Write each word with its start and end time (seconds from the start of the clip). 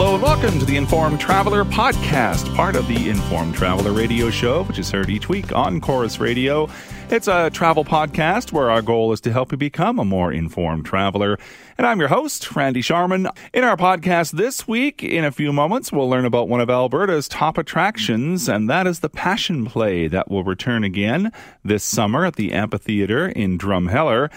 Hello 0.00 0.14
and 0.14 0.22
welcome 0.22 0.58
to 0.58 0.64
the 0.64 0.78
Informed 0.78 1.20
Traveler 1.20 1.62
podcast, 1.62 2.56
part 2.56 2.74
of 2.74 2.88
the 2.88 3.10
Informed 3.10 3.54
Traveler 3.54 3.92
radio 3.92 4.30
show, 4.30 4.64
which 4.64 4.78
is 4.78 4.90
heard 4.90 5.10
each 5.10 5.28
week 5.28 5.52
on 5.52 5.78
Corus 5.78 6.18
Radio. 6.18 6.70
It's 7.10 7.28
a 7.28 7.50
travel 7.50 7.84
podcast 7.84 8.50
where 8.50 8.70
our 8.70 8.80
goal 8.80 9.12
is 9.12 9.20
to 9.20 9.30
help 9.30 9.52
you 9.52 9.58
become 9.58 9.98
a 9.98 10.04
more 10.06 10.32
informed 10.32 10.86
traveler. 10.86 11.38
And 11.76 11.86
I'm 11.86 12.00
your 12.00 12.08
host, 12.08 12.56
Randy 12.56 12.80
Sharman. 12.80 13.28
In 13.52 13.62
our 13.62 13.76
podcast 13.76 14.32
this 14.32 14.66
week, 14.66 15.04
in 15.04 15.22
a 15.22 15.30
few 15.30 15.52
moments, 15.52 15.92
we'll 15.92 16.08
learn 16.08 16.24
about 16.24 16.48
one 16.48 16.62
of 16.62 16.70
Alberta's 16.70 17.28
top 17.28 17.58
attractions, 17.58 18.48
and 18.48 18.70
that 18.70 18.86
is 18.86 19.00
the 19.00 19.10
Passion 19.10 19.66
Play 19.66 20.08
that 20.08 20.30
will 20.30 20.44
return 20.44 20.82
again 20.82 21.30
this 21.62 21.84
summer 21.84 22.24
at 22.24 22.36
the 22.36 22.54
amphitheater 22.54 23.28
in 23.28 23.58
Drumheller. 23.58 24.30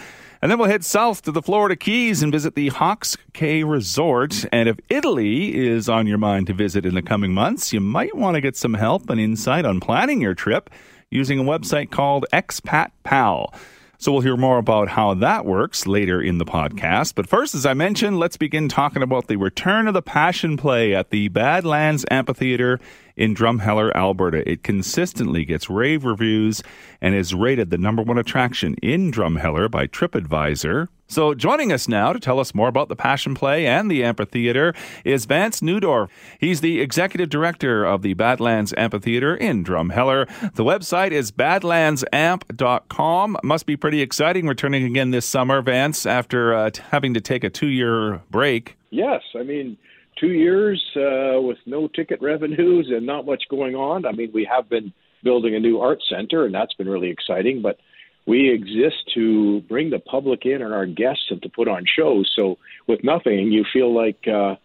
And 0.44 0.50
then 0.50 0.58
we'll 0.58 0.68
head 0.68 0.84
south 0.84 1.22
to 1.22 1.32
the 1.32 1.40
Florida 1.40 1.74
Keys 1.74 2.22
and 2.22 2.30
visit 2.30 2.54
the 2.54 2.68
Hawks 2.68 3.16
Cay 3.32 3.64
Resort. 3.64 4.44
And 4.52 4.68
if 4.68 4.78
Italy 4.90 5.56
is 5.56 5.88
on 5.88 6.06
your 6.06 6.18
mind 6.18 6.48
to 6.48 6.52
visit 6.52 6.84
in 6.84 6.94
the 6.94 7.00
coming 7.00 7.32
months, 7.32 7.72
you 7.72 7.80
might 7.80 8.14
want 8.14 8.34
to 8.34 8.42
get 8.42 8.54
some 8.54 8.74
help 8.74 9.08
and 9.08 9.18
insight 9.18 9.64
on 9.64 9.80
planning 9.80 10.20
your 10.20 10.34
trip 10.34 10.68
using 11.10 11.38
a 11.38 11.44
website 11.44 11.90
called 11.90 12.26
Expat 12.30 12.90
Pal. 13.04 13.54
So 13.96 14.12
we'll 14.12 14.20
hear 14.20 14.36
more 14.36 14.58
about 14.58 14.88
how 14.88 15.14
that 15.14 15.46
works 15.46 15.86
later 15.86 16.20
in 16.20 16.36
the 16.36 16.44
podcast. 16.44 17.14
But 17.14 17.26
first, 17.26 17.54
as 17.54 17.64
I 17.64 17.72
mentioned, 17.72 18.18
let's 18.18 18.36
begin 18.36 18.68
talking 18.68 19.02
about 19.02 19.28
the 19.28 19.36
return 19.36 19.88
of 19.88 19.94
the 19.94 20.02
Passion 20.02 20.58
Play 20.58 20.94
at 20.94 21.08
the 21.08 21.28
Badlands 21.28 22.04
Amphitheater 22.10 22.80
in 23.16 23.34
Drumheller, 23.34 23.92
Alberta. 23.94 24.48
It 24.50 24.62
consistently 24.62 25.44
gets 25.44 25.68
rave 25.70 26.04
reviews 26.04 26.62
and 27.00 27.14
is 27.14 27.34
rated 27.34 27.70
the 27.70 27.78
number 27.78 28.02
one 28.02 28.18
attraction 28.18 28.74
in 28.82 29.12
Drumheller 29.12 29.70
by 29.70 29.86
TripAdvisor. 29.86 30.88
So, 31.06 31.34
joining 31.34 31.70
us 31.70 31.86
now 31.86 32.14
to 32.14 32.18
tell 32.18 32.40
us 32.40 32.54
more 32.54 32.68
about 32.68 32.88
the 32.88 32.96
Passion 32.96 33.34
Play 33.34 33.66
and 33.66 33.90
the 33.90 34.02
amphitheater 34.02 34.72
is 35.04 35.26
Vance 35.26 35.60
Neudorf. 35.60 36.08
He's 36.40 36.62
the 36.62 36.80
executive 36.80 37.28
director 37.28 37.84
of 37.84 38.00
the 38.00 38.14
Badlands 38.14 38.72
Amphitheater 38.76 39.36
in 39.36 39.64
Drumheller. 39.64 40.26
The 40.54 40.64
website 40.64 41.10
is 41.10 41.30
badlandsamp.com. 41.30 43.36
Must 43.42 43.66
be 43.66 43.76
pretty 43.76 44.00
exciting 44.00 44.48
returning 44.48 44.84
again 44.84 45.10
this 45.10 45.26
summer, 45.26 45.60
Vance, 45.60 46.06
after 46.06 46.54
uh, 46.54 46.70
having 46.88 47.12
to 47.14 47.20
take 47.20 47.44
a 47.44 47.50
two 47.50 47.68
year 47.68 48.22
break. 48.30 48.78
Yes, 48.90 49.20
I 49.38 49.42
mean, 49.42 49.76
two 50.16 50.32
years 50.32 50.82
uh, 50.96 51.40
with 51.40 51.58
no 51.66 51.88
ticket 51.88 52.20
revenues 52.22 52.90
and 52.94 53.06
not 53.06 53.26
much 53.26 53.44
going 53.48 53.74
on. 53.74 54.06
I 54.06 54.12
mean, 54.12 54.30
we 54.32 54.48
have 54.50 54.68
been 54.68 54.92
building 55.22 55.54
a 55.54 55.60
new 55.60 55.80
art 55.80 56.00
center, 56.08 56.44
and 56.44 56.54
that's 56.54 56.74
been 56.74 56.88
really 56.88 57.10
exciting. 57.10 57.62
But 57.62 57.78
we 58.26 58.50
exist 58.50 59.10
to 59.14 59.60
bring 59.62 59.90
the 59.90 59.98
public 59.98 60.46
in 60.46 60.62
and 60.62 60.72
our 60.72 60.86
guests 60.86 61.26
and 61.30 61.42
to 61.42 61.48
put 61.48 61.68
on 61.68 61.84
shows. 61.84 62.30
So 62.34 62.58
with 62.86 63.04
nothing, 63.04 63.52
you 63.52 63.64
feel 63.72 63.94
like 63.94 64.26
uh, 64.26 64.56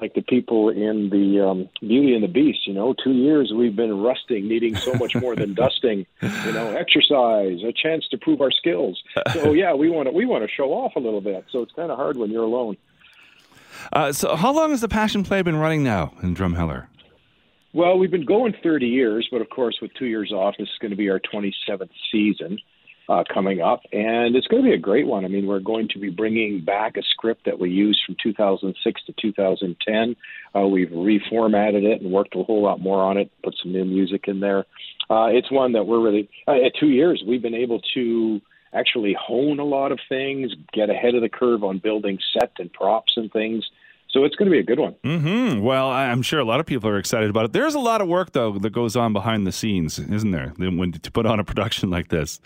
like 0.00 0.14
the 0.14 0.22
people 0.22 0.68
in 0.68 1.10
the 1.10 1.44
um, 1.44 1.68
Beauty 1.80 2.14
and 2.14 2.22
the 2.22 2.28
Beast. 2.28 2.66
You 2.66 2.74
know, 2.74 2.94
two 2.94 3.12
years 3.12 3.52
we've 3.54 3.74
been 3.74 4.00
rusting, 4.00 4.48
needing 4.48 4.76
so 4.76 4.94
much 4.94 5.14
more 5.16 5.34
than 5.34 5.54
dusting. 5.64 6.06
You 6.22 6.52
know, 6.52 6.76
exercise, 6.76 7.62
a 7.66 7.72
chance 7.72 8.06
to 8.08 8.18
prove 8.18 8.40
our 8.40 8.52
skills. 8.52 9.02
So 9.32 9.52
yeah, 9.52 9.74
we 9.74 9.90
want 9.90 10.08
to 10.08 10.12
we 10.12 10.26
want 10.26 10.44
to 10.44 10.50
show 10.50 10.72
off 10.72 10.96
a 10.96 11.00
little 11.00 11.20
bit. 11.20 11.46
So 11.50 11.62
it's 11.62 11.72
kind 11.72 11.90
of 11.90 11.96
hard 11.96 12.16
when 12.16 12.30
you're 12.30 12.44
alone. 12.44 12.76
Uh, 13.92 14.12
so, 14.12 14.36
how 14.36 14.52
long 14.52 14.70
has 14.70 14.80
the 14.80 14.88
Passion 14.88 15.24
Play 15.24 15.42
been 15.42 15.56
running 15.56 15.82
now 15.82 16.12
in 16.22 16.34
Drumheller? 16.34 16.86
Well, 17.72 17.98
we've 17.98 18.10
been 18.10 18.26
going 18.26 18.54
30 18.62 18.86
years, 18.86 19.28
but 19.30 19.40
of 19.40 19.48
course, 19.50 19.78
with 19.80 19.92
two 19.94 20.06
years 20.06 20.32
off, 20.32 20.56
this 20.58 20.68
is 20.68 20.78
going 20.80 20.90
to 20.90 20.96
be 20.96 21.08
our 21.08 21.20
27th 21.20 21.90
season 22.10 22.58
uh, 23.08 23.24
coming 23.32 23.60
up, 23.60 23.82
and 23.92 24.36
it's 24.36 24.46
going 24.46 24.62
to 24.62 24.68
be 24.68 24.74
a 24.74 24.78
great 24.78 25.06
one. 25.06 25.24
I 25.24 25.28
mean, 25.28 25.46
we're 25.46 25.60
going 25.60 25.88
to 25.88 25.98
be 25.98 26.10
bringing 26.10 26.64
back 26.64 26.96
a 26.96 27.02
script 27.02 27.44
that 27.46 27.58
we 27.58 27.70
used 27.70 28.00
from 28.06 28.16
2006 28.22 29.02
to 29.06 29.14
2010. 29.20 30.16
Uh, 30.54 30.66
we've 30.66 30.88
reformatted 30.88 31.82
it 31.82 32.02
and 32.02 32.12
worked 32.12 32.36
a 32.36 32.42
whole 32.42 32.62
lot 32.62 32.80
more 32.80 33.02
on 33.02 33.16
it, 33.16 33.30
put 33.42 33.56
some 33.60 33.72
new 33.72 33.84
music 33.84 34.24
in 34.28 34.40
there. 34.40 34.60
Uh, 35.10 35.26
it's 35.26 35.50
one 35.50 35.72
that 35.72 35.86
we're 35.86 36.00
really, 36.00 36.28
uh, 36.46 36.52
at 36.52 36.72
two 36.78 36.88
years, 36.88 37.22
we've 37.26 37.42
been 37.42 37.54
able 37.54 37.80
to 37.94 38.40
actually 38.72 39.16
hone 39.18 39.58
a 39.58 39.64
lot 39.64 39.92
of 39.92 39.98
things, 40.08 40.52
get 40.72 40.90
ahead 40.90 41.14
of 41.14 41.22
the 41.22 41.28
curve 41.28 41.64
on 41.64 41.78
building 41.78 42.18
set 42.32 42.52
and 42.58 42.72
props 42.72 43.14
and 43.16 43.32
things. 43.32 43.68
So 44.10 44.24
it's 44.24 44.34
going 44.34 44.46
to 44.46 44.52
be 44.52 44.58
a 44.58 44.64
good 44.64 44.80
one. 44.80 44.96
Mm-hmm. 45.04 45.60
Well, 45.60 45.88
I'm 45.88 46.22
sure 46.22 46.40
a 46.40 46.44
lot 46.44 46.58
of 46.58 46.66
people 46.66 46.90
are 46.90 46.98
excited 46.98 47.30
about 47.30 47.44
it. 47.44 47.52
There's 47.52 47.74
a 47.74 47.80
lot 47.80 48.00
of 48.00 48.08
work 48.08 48.32
though 48.32 48.58
that 48.58 48.70
goes 48.70 48.96
on 48.96 49.12
behind 49.12 49.46
the 49.46 49.52
scenes, 49.52 49.98
isn't 49.98 50.32
there? 50.32 50.52
When 50.58 50.92
to 50.92 51.10
put 51.12 51.26
on 51.26 51.38
a 51.38 51.44
production 51.50 51.90
like 51.90 52.08
this. 52.08 52.40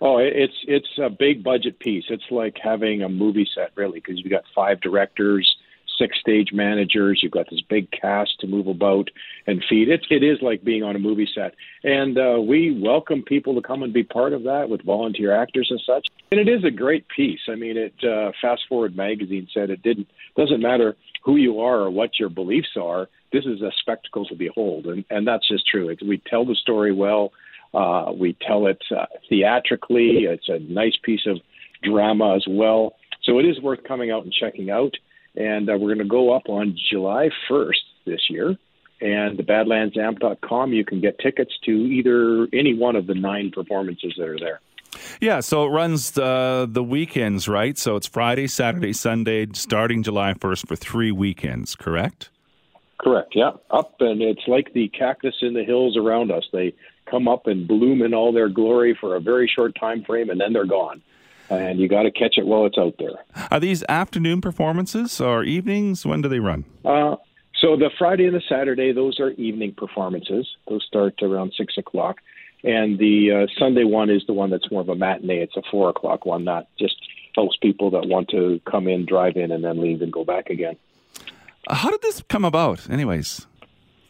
Oh, 0.00 0.18
it's 0.18 0.54
it's 0.68 0.98
a 1.02 1.08
big 1.08 1.42
budget 1.42 1.78
piece. 1.78 2.04
It's 2.10 2.30
like 2.30 2.56
having 2.62 3.02
a 3.02 3.08
movie 3.08 3.48
set, 3.54 3.70
really, 3.74 4.00
because 4.00 4.18
you've 4.18 4.30
got 4.30 4.44
five 4.54 4.80
directors, 4.80 5.56
six 5.98 6.18
stage 6.18 6.50
managers. 6.52 7.20
You've 7.22 7.32
got 7.32 7.50
this 7.50 7.62
big 7.68 7.90
cast 7.90 8.40
to 8.40 8.46
move 8.46 8.66
about 8.66 9.10
and 9.46 9.64
feed. 9.68 9.88
It 9.88 10.06
it 10.10 10.22
is 10.22 10.38
like 10.42 10.64
being 10.64 10.82
on 10.82 10.96
a 10.96 10.98
movie 10.98 11.28
set, 11.34 11.54
and 11.82 12.18
uh, 12.18 12.40
we 12.40 12.80
welcome 12.80 13.22
people 13.22 13.54
to 13.54 13.62
come 13.62 13.82
and 13.82 13.92
be 13.92 14.02
part 14.02 14.32
of 14.32 14.44
that 14.44 14.68
with 14.68 14.82
volunteer 14.82 15.34
actors 15.34 15.68
and 15.70 15.80
such. 15.84 16.06
And 16.32 16.40
it 16.40 16.48
is 16.48 16.64
a 16.64 16.70
great 16.70 17.06
piece. 17.08 17.40
I 17.48 17.54
mean, 17.54 17.76
it 17.76 17.94
uh, 18.04 18.32
Fast 18.40 18.62
Forward 18.68 18.96
magazine 18.96 19.48
said 19.52 19.70
it 19.70 19.82
didn't 19.82 20.08
doesn't 20.36 20.60
matter 20.60 20.96
who 21.22 21.36
you 21.36 21.60
are 21.60 21.80
or 21.80 21.90
what 21.90 22.18
your 22.18 22.28
beliefs 22.28 22.76
are. 22.80 23.08
This 23.32 23.46
is 23.46 23.62
a 23.62 23.70
spectacle 23.80 24.26
to 24.26 24.34
behold, 24.34 24.86
and 24.86 25.04
and 25.10 25.26
that's 25.26 25.48
just 25.48 25.66
true. 25.66 25.88
It, 25.88 26.00
we 26.06 26.18
tell 26.18 26.44
the 26.44 26.54
story 26.54 26.92
well. 26.92 27.32
Uh, 27.72 28.12
we 28.16 28.36
tell 28.46 28.68
it 28.68 28.82
uh, 28.96 29.06
theatrically. 29.28 30.26
It's 30.26 30.48
a 30.48 30.60
nice 30.60 30.96
piece 31.02 31.26
of 31.26 31.38
drama 31.82 32.36
as 32.36 32.44
well. 32.48 32.94
So 33.24 33.38
it 33.38 33.46
is 33.46 33.60
worth 33.60 33.82
coming 33.84 34.10
out 34.10 34.24
and 34.24 34.32
checking 34.32 34.70
out 34.70 34.94
and 35.36 35.68
uh, 35.68 35.72
we're 35.72 35.94
going 35.94 35.98
to 35.98 36.04
go 36.04 36.32
up 36.32 36.48
on 36.48 36.76
July 36.90 37.30
1st 37.50 37.80
this 38.06 38.20
year. 38.30 38.56
And 39.00 39.36
the 39.36 39.42
badlandsamp.com, 39.42 40.72
you 40.72 40.84
can 40.84 41.00
get 41.00 41.18
tickets 41.18 41.52
to 41.64 41.70
either 41.72 42.48
any 42.52 42.74
one 42.74 42.96
of 42.96 43.06
the 43.06 43.14
nine 43.14 43.50
performances 43.50 44.14
that 44.16 44.28
are 44.28 44.38
there. 44.38 44.60
Yeah, 45.20 45.40
so 45.40 45.66
it 45.66 45.70
runs 45.70 46.16
uh, 46.16 46.66
the 46.68 46.82
weekends, 46.82 47.48
right? 47.48 47.76
So 47.76 47.96
it's 47.96 48.06
Friday, 48.06 48.46
Saturday, 48.46 48.92
Sunday, 48.92 49.46
starting 49.52 50.02
July 50.04 50.34
1st 50.34 50.68
for 50.68 50.76
three 50.76 51.10
weekends, 51.10 51.74
correct? 51.74 52.30
Correct, 52.98 53.32
yeah. 53.34 53.50
Up, 53.70 53.96
and 54.00 54.22
it's 54.22 54.46
like 54.46 54.72
the 54.72 54.88
cactus 54.88 55.34
in 55.42 55.52
the 55.52 55.64
hills 55.64 55.96
around 55.96 56.30
us. 56.30 56.44
They 56.52 56.74
come 57.10 57.26
up 57.26 57.48
and 57.48 57.66
bloom 57.66 58.00
in 58.02 58.14
all 58.14 58.32
their 58.32 58.48
glory 58.48 58.96
for 58.98 59.16
a 59.16 59.20
very 59.20 59.50
short 59.52 59.74
time 59.78 60.04
frame, 60.04 60.30
and 60.30 60.40
then 60.40 60.52
they're 60.52 60.64
gone 60.64 61.02
and 61.50 61.78
you 61.78 61.88
got 61.88 62.02
to 62.02 62.10
catch 62.10 62.38
it 62.38 62.46
while 62.46 62.66
it's 62.66 62.78
out 62.78 62.94
there. 62.98 63.46
Are 63.50 63.60
these 63.60 63.84
afternoon 63.88 64.40
performances 64.40 65.20
or 65.20 65.44
evenings? 65.44 66.06
When 66.06 66.22
do 66.22 66.28
they 66.28 66.40
run? 66.40 66.64
Uh, 66.84 67.16
so 67.60 67.76
the 67.76 67.90
Friday 67.98 68.26
and 68.26 68.34
the 68.34 68.42
Saturday, 68.48 68.92
those 68.92 69.20
are 69.20 69.30
evening 69.30 69.74
performances. 69.76 70.46
Those 70.68 70.84
start 70.86 71.14
around 71.22 71.54
six 71.56 71.78
o'clock, 71.78 72.18
and 72.62 72.98
the 72.98 73.46
uh, 73.48 73.58
Sunday 73.58 73.84
one 73.84 74.10
is 74.10 74.22
the 74.26 74.32
one 74.32 74.50
that's 74.50 74.70
more 74.70 74.80
of 74.80 74.88
a 74.88 74.94
matinee. 74.94 75.42
It's 75.42 75.56
a 75.56 75.62
four 75.70 75.88
o'clock 75.90 76.26
one, 76.26 76.44
not 76.44 76.66
just 76.78 76.96
those 77.36 77.56
people 77.60 77.90
that 77.90 78.06
want 78.06 78.28
to 78.30 78.60
come 78.70 78.88
in, 78.88 79.06
drive 79.06 79.36
in, 79.36 79.50
and 79.50 79.64
then 79.64 79.80
leave 79.80 80.02
and 80.02 80.12
go 80.12 80.24
back 80.24 80.50
again. 80.50 80.76
How 81.68 81.90
did 81.90 82.02
this 82.02 82.22
come 82.28 82.44
about, 82.44 82.88
anyways? 82.90 83.46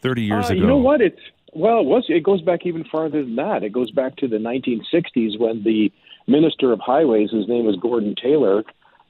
Thirty 0.01 0.23
years 0.23 0.49
uh, 0.49 0.53
ago. 0.53 0.61
You 0.61 0.67
know 0.67 0.77
what? 0.77 1.01
It's 1.01 1.21
well, 1.55 1.79
it 1.79 1.85
was. 1.85 2.05
It 2.09 2.23
goes 2.23 2.41
back 2.41 2.65
even 2.65 2.83
farther 2.83 3.23
than 3.23 3.37
that. 3.37 3.63
It 3.63 3.71
goes 3.71 3.89
back 3.89 4.17
to 4.17 4.27
the 4.27 4.37
1960s 4.37 5.39
when 5.39 5.63
the 5.63 5.91
Minister 6.27 6.71
of 6.71 6.79
Highways, 6.79 7.31
his 7.31 7.47
name 7.47 7.65
was 7.65 7.75
Gordon 7.75 8.15
Taylor, 8.21 8.63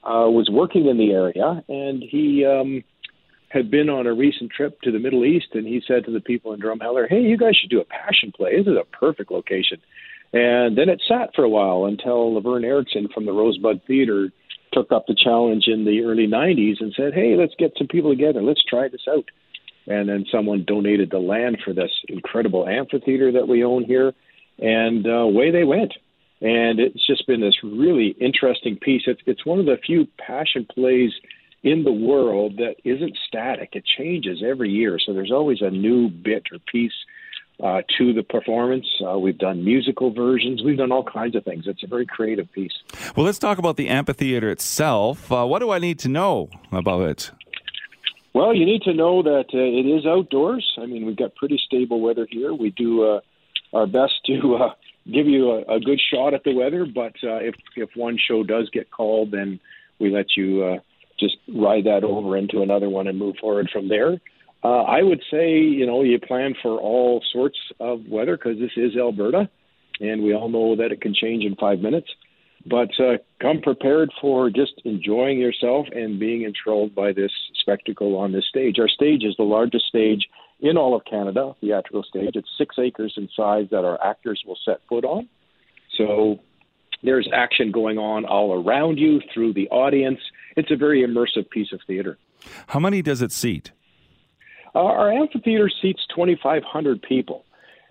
uh, 0.04 0.28
was 0.30 0.48
working 0.50 0.86
in 0.86 0.98
the 0.98 1.12
area, 1.12 1.62
and 1.68 2.02
he 2.02 2.44
um, 2.44 2.84
had 3.48 3.70
been 3.70 3.88
on 3.88 4.06
a 4.06 4.14
recent 4.14 4.50
trip 4.50 4.80
to 4.82 4.92
the 4.92 4.98
Middle 4.98 5.24
East, 5.24 5.48
and 5.54 5.66
he 5.66 5.82
said 5.86 6.04
to 6.04 6.12
the 6.12 6.20
people 6.20 6.52
in 6.52 6.60
Drumheller, 6.60 7.08
"Hey, 7.08 7.22
you 7.22 7.36
guys 7.36 7.56
should 7.56 7.70
do 7.70 7.80
a 7.80 7.84
passion 7.84 8.32
play. 8.32 8.56
This 8.56 8.66
is 8.66 8.76
a 8.76 8.84
perfect 8.96 9.30
location." 9.30 9.78
And 10.32 10.76
then 10.76 10.88
it 10.88 11.02
sat 11.08 11.34
for 11.34 11.44
a 11.44 11.48
while 11.48 11.86
until 11.86 12.34
Laverne 12.34 12.64
Erickson 12.64 13.08
from 13.08 13.24
the 13.24 13.32
Rosebud 13.32 13.80
Theater 13.86 14.30
took 14.72 14.92
up 14.92 15.06
the 15.06 15.14
challenge 15.14 15.68
in 15.68 15.84
the 15.84 16.02
early 16.02 16.26
90s 16.26 16.80
and 16.80 16.92
said, 16.94 17.14
"Hey, 17.14 17.34
let's 17.36 17.54
get 17.58 17.76
some 17.78 17.88
people 17.88 18.10
together. 18.10 18.42
Let's 18.42 18.64
try 18.64 18.88
this 18.88 19.08
out." 19.08 19.24
And 19.88 20.08
then 20.08 20.26
someone 20.30 20.64
donated 20.64 21.10
the 21.10 21.20
land 21.20 21.58
for 21.64 21.72
this 21.72 21.92
incredible 22.08 22.68
amphitheater 22.68 23.32
that 23.32 23.48
we 23.48 23.64
own 23.64 23.84
here, 23.84 24.12
and 24.58 25.06
uh, 25.06 25.10
away 25.10 25.50
they 25.50 25.64
went 25.64 25.94
and 26.40 26.78
it's 26.80 27.06
just 27.06 27.26
been 27.26 27.40
this 27.40 27.56
really 27.62 28.08
interesting 28.20 28.76
piece. 28.76 29.02
It's, 29.06 29.20
it's 29.26 29.46
one 29.46 29.58
of 29.58 29.66
the 29.66 29.78
few 29.84 30.06
passion 30.18 30.66
plays 30.66 31.12
in 31.62 31.84
the 31.84 31.92
world 31.92 32.58
that 32.58 32.76
isn't 32.84 33.16
static. 33.26 33.70
It 33.72 33.84
changes 33.98 34.42
every 34.46 34.70
year, 34.70 34.98
so 34.98 35.12
there's 35.12 35.32
always 35.32 35.62
a 35.62 35.70
new 35.70 36.08
bit 36.08 36.44
or 36.52 36.58
piece 36.70 36.92
uh, 37.62 37.80
to 37.98 38.12
the 38.12 38.22
performance. 38.22 38.86
Uh, 39.04 39.18
we've 39.18 39.38
done 39.38 39.64
musical 39.64 40.12
versions. 40.12 40.62
We've 40.62 40.76
done 40.76 40.92
all 40.92 41.04
kinds 41.04 41.34
of 41.34 41.44
things. 41.44 41.64
It's 41.66 41.82
a 41.82 41.86
very 41.86 42.06
creative 42.06 42.52
piece. 42.52 42.72
Well, 43.16 43.24
let's 43.24 43.38
talk 43.38 43.58
about 43.58 43.76
the 43.76 43.88
amphitheater 43.88 44.50
itself. 44.50 45.32
Uh, 45.32 45.46
what 45.46 45.60
do 45.60 45.70
I 45.70 45.78
need 45.78 45.98
to 46.00 46.08
know 46.08 46.50
about 46.70 47.02
it? 47.08 47.30
Well, 48.34 48.54
you 48.54 48.66
need 48.66 48.82
to 48.82 48.92
know 48.92 49.22
that 49.22 49.46
uh, 49.54 49.58
it 49.58 49.86
is 49.86 50.04
outdoors. 50.04 50.76
I 50.78 50.84
mean, 50.84 51.06
we've 51.06 51.16
got 51.16 51.34
pretty 51.34 51.58
stable 51.64 52.00
weather 52.00 52.28
here. 52.30 52.52
We 52.52 52.70
do 52.70 53.04
uh, 53.04 53.20
our 53.72 53.86
best 53.86 54.12
to 54.26 54.56
uh, 54.56 54.74
give 55.12 55.26
you 55.26 55.50
a, 55.50 55.76
a 55.76 55.80
good 55.80 56.00
shot 56.12 56.34
at 56.34 56.44
the 56.44 56.54
weather. 56.54 56.86
But 56.86 57.14
uh, 57.22 57.40
if 57.40 57.54
if 57.76 57.90
one 57.94 58.18
show 58.18 58.42
does 58.42 58.68
get 58.70 58.90
called, 58.90 59.30
then 59.30 59.60
we 59.98 60.10
let 60.10 60.36
you 60.36 60.64
uh, 60.64 60.78
just 61.18 61.36
ride 61.48 61.84
that 61.84 62.04
over 62.04 62.36
into 62.36 62.62
another 62.62 62.88
one 62.88 63.06
and 63.06 63.18
move 63.18 63.36
forward 63.40 63.68
from 63.72 63.88
there. 63.88 64.20
Uh, 64.64 64.82
I 64.82 65.02
would 65.02 65.22
say, 65.30 65.58
you 65.58 65.86
know, 65.86 66.02
you 66.02 66.18
plan 66.18 66.54
for 66.60 66.78
all 66.78 67.22
sorts 67.32 67.58
of 67.78 68.00
weather 68.08 68.36
because 68.36 68.58
this 68.58 68.72
is 68.76 68.96
Alberta, 68.96 69.48
and 70.00 70.22
we 70.22 70.34
all 70.34 70.48
know 70.48 70.76
that 70.76 70.92
it 70.92 71.00
can 71.00 71.14
change 71.14 71.44
in 71.44 71.54
five 71.56 71.78
minutes. 71.80 72.08
But 72.68 72.90
uh, 72.98 73.18
come 73.40 73.60
prepared 73.60 74.10
for 74.20 74.50
just 74.50 74.72
enjoying 74.84 75.38
yourself 75.38 75.86
and 75.94 76.18
being 76.18 76.42
enthralled 76.42 76.96
by 76.96 77.12
this 77.12 77.30
spectacle 77.54 78.16
on 78.16 78.32
this 78.32 78.44
stage. 78.48 78.78
Our 78.80 78.88
stage 78.88 79.22
is 79.22 79.36
the 79.36 79.44
largest 79.44 79.86
stage 79.86 80.26
in 80.60 80.76
all 80.76 80.96
of 80.96 81.04
Canada, 81.04 81.54
theatrical 81.60 82.02
stage. 82.02 82.30
It's 82.34 82.48
six 82.56 82.76
acres 82.78 83.14
in 83.16 83.28
size 83.36 83.66
that 83.70 83.84
our 83.84 84.02
actors 84.02 84.42
will 84.46 84.58
set 84.64 84.80
foot 84.88 85.04
on. 85.04 85.28
So 85.96 86.40
there's 87.02 87.28
action 87.32 87.72
going 87.72 87.98
on 87.98 88.24
all 88.24 88.62
around 88.62 88.98
you 88.98 89.20
through 89.32 89.52
the 89.52 89.68
audience. 89.68 90.20
It's 90.56 90.70
a 90.70 90.76
very 90.76 91.02
immersive 91.02 91.50
piece 91.50 91.72
of 91.72 91.80
theater. 91.86 92.18
How 92.68 92.80
many 92.80 93.02
does 93.02 93.22
it 93.22 93.32
seat? 93.32 93.72
Uh, 94.74 94.80
our 94.80 95.12
amphitheater 95.12 95.70
seats 95.70 96.02
2,500 96.14 97.02
people, 97.02 97.44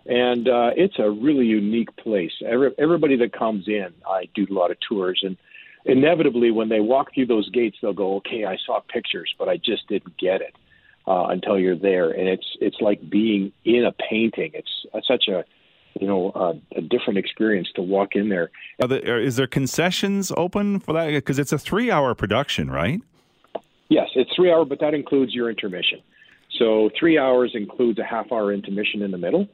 and 0.06 0.48
uh, 0.48 0.72
it's 0.76 1.00
a 1.00 1.10
really 1.10 1.46
unique 1.46 1.96
place. 1.98 2.32
Every, 2.46 2.72
everybody 2.78 3.16
that 3.18 3.34
comes 3.34 3.68
in, 3.68 3.88
I 4.08 4.30
do 4.36 4.46
a 4.50 4.54
lot 4.54 4.70
of 4.70 4.78
tours, 4.88 5.22
and 5.24 5.36
inevitably, 5.86 6.52
when 6.52 6.70
they 6.70 6.80
walk 6.80 7.14
through 7.14 7.26
those 7.26 7.50
gates, 7.50 7.78
they'll 7.82 7.94
go, 7.94 8.18
"Okay, 8.18 8.46
I 8.46 8.58
saw 8.64 8.82
pictures, 8.82 9.34
but 9.40 9.50
I 9.50 9.58
just 9.58 9.88
didn't 9.88 10.16
get 10.18 10.42
it 10.42 10.56
uh, 11.08 11.28
until 11.30 11.60
you're 11.60 11.78
there." 11.78 12.12
And 12.12 12.28
it's 12.28 12.48
it's 12.62 12.78
like 12.82 13.10
being 13.10 13.52
in 13.64 13.86
a 13.86 13.92
painting. 13.92 14.52
It's 14.54 14.86
uh, 14.94 15.02
such 15.08 15.28
a 15.28 15.44
you 16.00 16.08
know 16.08 16.32
uh, 16.32 16.54
a 16.76 16.82
different 16.82 17.18
experience 17.20 17.70
to 17.76 17.82
walk 17.82 18.16
in 18.16 18.30
there. 18.30 18.52
there. 18.80 19.20
Is 19.20 19.36
there 19.36 19.48
concessions 19.48 20.32
open 20.38 20.80
for 20.80 20.94
that? 20.94 21.12
Because 21.12 21.40
it's 21.40 21.54
a 21.54 21.60
three-hour 21.60 22.16
production, 22.16 22.70
right? 22.70 23.02
Yes, 23.90 24.10
it's 24.16 24.34
three 24.36 24.52
hour, 24.52 24.66
but 24.66 24.80
that 24.80 24.94
includes 24.94 25.34
your 25.34 25.50
intermission. 25.50 26.02
So 26.58 26.90
three 26.98 27.18
hours 27.18 27.52
includes 27.54 28.00
a 28.00 28.04
half 28.04 28.32
hour 28.32 28.54
intermission 28.54 29.02
in 29.02 29.12
the 29.12 29.18
middle. 29.18 29.48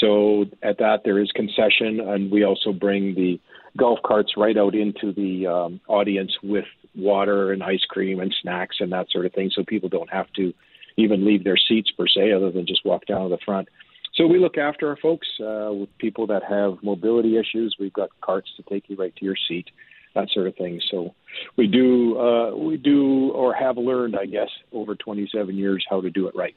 So 0.00 0.44
at 0.62 0.78
that 0.78 1.00
there 1.04 1.18
is 1.18 1.30
concession, 1.32 2.00
and 2.00 2.30
we 2.30 2.44
also 2.44 2.72
bring 2.72 3.14
the 3.14 3.40
golf 3.76 3.98
carts 4.04 4.32
right 4.36 4.56
out 4.56 4.74
into 4.74 5.12
the 5.12 5.46
um, 5.46 5.80
audience 5.88 6.32
with 6.42 6.66
water 6.94 7.52
and 7.52 7.62
ice 7.62 7.84
cream 7.88 8.20
and 8.20 8.34
snacks 8.42 8.76
and 8.80 8.92
that 8.92 9.10
sort 9.10 9.26
of 9.26 9.32
thing, 9.32 9.50
so 9.54 9.64
people 9.64 9.88
don't 9.88 10.10
have 10.10 10.30
to 10.34 10.52
even 10.98 11.24
leave 11.24 11.44
their 11.44 11.56
seats 11.56 11.90
per 11.90 12.06
se, 12.06 12.32
other 12.32 12.50
than 12.50 12.66
just 12.66 12.84
walk 12.84 13.06
down 13.06 13.22
to 13.22 13.28
the 13.28 13.38
front. 13.44 13.68
So 14.14 14.26
we 14.26 14.38
look 14.38 14.58
after 14.58 14.88
our 14.88 14.96
folks 14.96 15.28
uh, 15.40 15.70
with 15.72 15.96
people 15.98 16.26
that 16.26 16.42
have 16.42 16.82
mobility 16.82 17.38
issues. 17.38 17.76
We've 17.78 17.92
got 17.92 18.10
carts 18.20 18.50
to 18.56 18.62
take 18.64 18.84
you 18.88 18.96
right 18.96 19.14
to 19.16 19.24
your 19.24 19.36
seat 19.48 19.66
that 20.14 20.28
sort 20.30 20.46
of 20.46 20.56
thing. 20.56 20.80
So 20.90 21.14
we 21.56 21.66
do 21.66 22.18
uh, 22.18 22.56
we 22.56 22.76
do 22.76 23.30
or 23.30 23.54
have 23.54 23.76
learned, 23.76 24.16
I 24.16 24.26
guess, 24.26 24.48
over 24.72 24.94
27 24.94 25.56
years 25.56 25.84
how 25.88 26.00
to 26.00 26.10
do 26.10 26.26
it 26.26 26.34
right. 26.34 26.54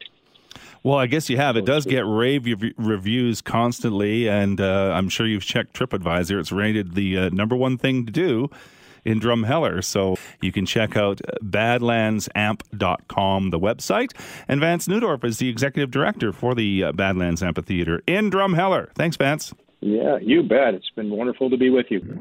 Well, 0.83 0.97
I 0.97 1.05
guess 1.05 1.29
you 1.29 1.37
have. 1.37 1.55
It 1.57 1.65
does 1.65 1.85
get 1.85 2.05
rave 2.05 2.47
reviews 2.77 3.41
constantly, 3.41 4.27
and 4.27 4.59
uh, 4.59 4.91
I'm 4.95 5.09
sure 5.09 5.27
you've 5.27 5.45
checked 5.45 5.75
TripAdvisor. 5.75 6.39
It's 6.39 6.51
rated 6.51 6.95
the 6.95 7.17
uh, 7.17 7.29
number 7.29 7.55
one 7.55 7.77
thing 7.77 8.05
to 8.07 8.11
do 8.11 8.49
in 9.05 9.19
Drumheller. 9.19 9.83
So 9.83 10.15
you 10.41 10.51
can 10.51 10.65
check 10.65 10.97
out 10.97 11.21
badlandsamp.com, 11.43 13.49
the 13.49 13.59
website. 13.59 14.11
And 14.47 14.59
Vance 14.59 14.87
Neudorf 14.87 15.23
is 15.23 15.37
the 15.37 15.49
executive 15.49 15.91
director 15.91 16.33
for 16.33 16.55
the 16.55 16.85
uh, 16.85 16.91
Badlands 16.91 17.43
Amphitheater 17.43 18.01
in 18.07 18.29
Drumheller. 18.29 18.91
Thanks, 18.93 19.17
Vance. 19.17 19.53
Yeah, 19.81 20.17
you 20.21 20.43
bet. 20.43 20.75
It's 20.75 20.91
been 20.95 21.09
wonderful 21.09 21.49
to 21.49 21.57
be 21.57 21.69
with 21.69 21.87
you. 21.89 22.17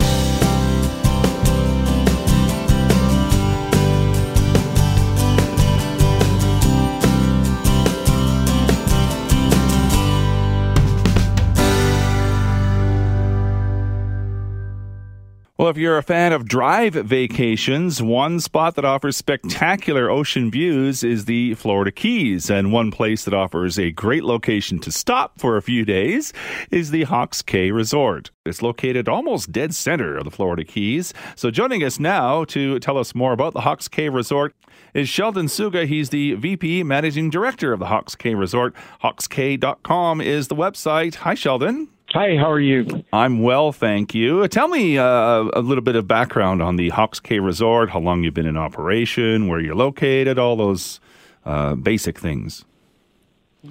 Well, 15.61 15.69
if 15.69 15.77
you're 15.77 15.99
a 15.99 16.03
fan 16.03 16.33
of 16.33 16.49
drive 16.49 16.95
vacations, 16.95 18.03
one 18.03 18.41
spot 18.41 18.77
that 18.77 18.85
offers 18.87 19.19
spectacular 19.19 20.09
ocean 20.09 20.51
views 20.51 21.05
is 21.05 21.27
the 21.27 21.53
Florida 21.53 21.93
Keys. 21.93 22.49
And 22.49 22.73
one 22.73 22.91
place 22.91 23.27
that 23.27 23.35
offers 23.35 23.79
a 23.79 23.91
great 23.91 24.25
location 24.25 24.79
to 24.79 24.91
stop 24.91 25.39
for 25.39 25.59
a 25.59 25.63
few 25.63 25.85
days 25.85 26.33
is 26.71 26.93
the 26.93 27.03
Hawks 27.03 27.43
Cay 27.43 27.73
Resort. 27.73 28.31
It's 28.47 28.63
located 28.63 29.07
almost 29.07 29.53
dead 29.53 29.75
center 29.75 30.17
of 30.17 30.25
the 30.25 30.31
Florida 30.31 30.65
Keys. 30.65 31.13
So 31.37 31.51
joining 31.51 31.85
us 31.85 32.01
now 32.01 32.45
to 32.45 32.79
tell 32.79 32.97
us 32.97 33.15
more 33.15 33.35
about 33.35 33.53
the 33.53 33.61
Hawks 33.61 33.87
Cay 33.87 34.09
Resort 34.09 34.55
is 34.95 35.11
Sheldon 35.11 35.45
Suga. 35.45 35.87
He's 35.87 36.09
the 36.09 36.37
VP 36.37 36.85
Managing 36.85 37.29
Director 37.29 37.75
of 37.75 37.81
the 37.81 37.87
Hawks 37.89 38.15
Cay 38.15 38.35
Resort. 38.35 38.75
Hawkscay.com 39.05 40.23
is 40.23 40.49
the 40.49 40.57
website. 40.57 41.17
Hi, 41.17 41.35
Sheldon. 41.35 41.89
Hi, 42.13 42.37
how 42.37 42.51
are 42.51 42.59
you? 42.59 43.05
I'm 43.13 43.41
well, 43.41 43.71
thank 43.71 44.17
you. 44.17 44.49
Tell 44.49 44.67
me 44.67 44.99
uh, 44.99 45.45
a 45.53 45.61
little 45.61 45.83
bit 45.83 45.95
of 45.95 46.09
background 46.09 46.61
on 46.61 46.75
the 46.75 46.89
Hawks 46.89 47.21
Cay 47.21 47.39
Resort, 47.39 47.91
how 47.91 48.01
long 48.01 48.25
you've 48.25 48.35
been 48.35 48.49
in 48.49 48.57
operation, 48.57 49.47
where 49.47 49.61
you're 49.61 49.77
located, 49.77 50.37
all 50.37 50.57
those 50.57 50.99
uh, 51.45 51.77
basic 51.77 52.19
things. 52.19 52.65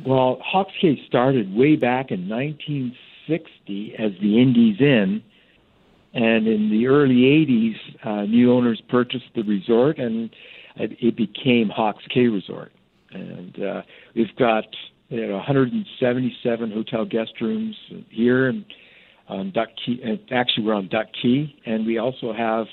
Well, 0.06 0.40
Hawks 0.42 0.72
Cay 0.80 1.04
started 1.06 1.54
way 1.54 1.76
back 1.76 2.12
in 2.12 2.30
1960 2.30 3.96
as 3.98 4.14
the 4.22 4.42
Indies 4.42 4.80
Inn, 4.80 5.22
and 6.14 6.48
in 6.48 6.70
the 6.70 6.88
early 6.88 7.16
80s, 7.16 7.76
uh, 8.06 8.26
new 8.26 8.54
owners 8.54 8.82
purchased 8.88 9.34
the 9.36 9.44
resort, 9.44 10.00
and 10.00 10.30
it 10.78 11.18
became 11.18 11.68
Hawks 11.68 12.06
Cay 12.10 12.28
Resort. 12.28 12.72
And 13.12 13.62
uh, 13.62 13.82
we've 14.16 14.34
got 14.38 14.64
you 15.10 15.28
know 15.28 15.36
177 15.36 16.72
hotel 16.72 17.06
guest 17.06 17.34
rooms 17.42 17.76
here 18.10 18.48
and 18.48 18.66
um, 19.28 19.52
Duck 19.52 19.70
Key. 19.86 20.02
Uh, 20.04 20.34
actually, 20.34 20.64
we're 20.66 20.74
on 20.74 20.88
Duck 20.88 21.08
Key, 21.22 21.56
and 21.66 21.86
we 21.86 21.98
also 21.98 22.34
have 22.34 22.66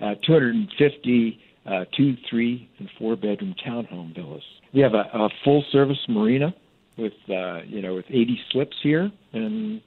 uh, 0.00 0.14
250 0.26 1.40
uh, 1.64 1.84
two, 1.96 2.16
three, 2.28 2.68
and 2.78 2.90
four 2.98 3.16
bedroom 3.16 3.54
townhome 3.64 4.14
villas. 4.14 4.42
We 4.74 4.80
have 4.80 4.94
a, 4.94 5.08
a 5.14 5.28
full 5.44 5.64
service 5.70 5.98
marina 6.08 6.54
with 6.96 7.12
uh, 7.28 7.62
you 7.66 7.82
know 7.82 7.94
with 7.94 8.06
80 8.08 8.40
slips 8.50 8.76
here, 8.82 9.10
and 9.32 9.80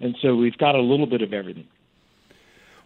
and 0.00 0.16
so 0.22 0.34
we've 0.34 0.58
got 0.58 0.74
a 0.74 0.80
little 0.80 1.06
bit 1.06 1.22
of 1.22 1.32
everything. 1.32 1.66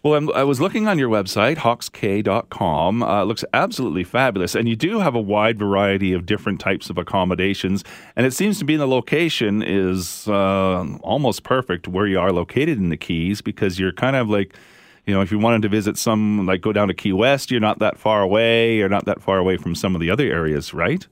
Well, 0.05 0.17
I'm, 0.17 0.31
i 0.33 0.45
was 0.45 0.61
looking 0.61 0.87
on 0.87 0.99
your 0.99 1.09
website, 1.09 1.57
hawkscay.com. 1.57 3.03
Uh, 3.03 3.23
it 3.23 3.25
looks 3.25 3.43
absolutely 3.55 4.05
fabulous. 4.05 4.55
And 4.55 4.69
you 4.69 4.77
do 4.77 5.01
have 5.01 5.15
a 5.15 5.21
wide 5.21 5.59
variety 5.59 6.13
of 6.13 6.27
different 6.27 6.61
types 6.61 6.91
of 6.91 6.99
accommodations. 6.99 7.83
And 8.15 8.27
it 8.27 8.35
seems 8.35 8.59
to 8.59 8.67
be 8.67 8.77
the 8.77 8.87
location 8.87 9.63
is 9.63 10.29
uh, 10.29 10.85
almost 11.01 11.43
perfect 11.43 11.89
where 11.89 12.07
you 12.07 12.21
are 12.21 12.33
located 12.33 12.77
in 12.77 12.91
the 12.91 12.99
Keys 12.99 13.41
because 13.41 13.79
you're 13.79 13.95
kind 13.95 14.15
of 14.15 14.29
like, 14.29 14.55
you 15.07 15.15
know, 15.15 15.23
if 15.23 15.33
you 15.33 15.39
wanted 15.39 15.63
to 15.63 15.71
visit 15.71 15.97
some, 15.97 16.45
like 16.45 16.61
go 16.61 16.75
down 16.75 16.89
to 16.89 16.95
Key 16.95 17.15
West, 17.15 17.51
you're 17.51 17.59
not 17.59 17.79
that 17.79 17.97
far 17.99 18.21
away. 18.21 18.77
You're 18.77 18.91
not 18.91 19.07
that 19.07 19.23
far 19.23 19.39
away 19.39 19.57
from 19.57 19.75
some 19.75 19.95
of 19.95 20.03
the 20.03 20.11
other 20.11 20.31
areas, 20.31 20.75
right? 20.75 21.07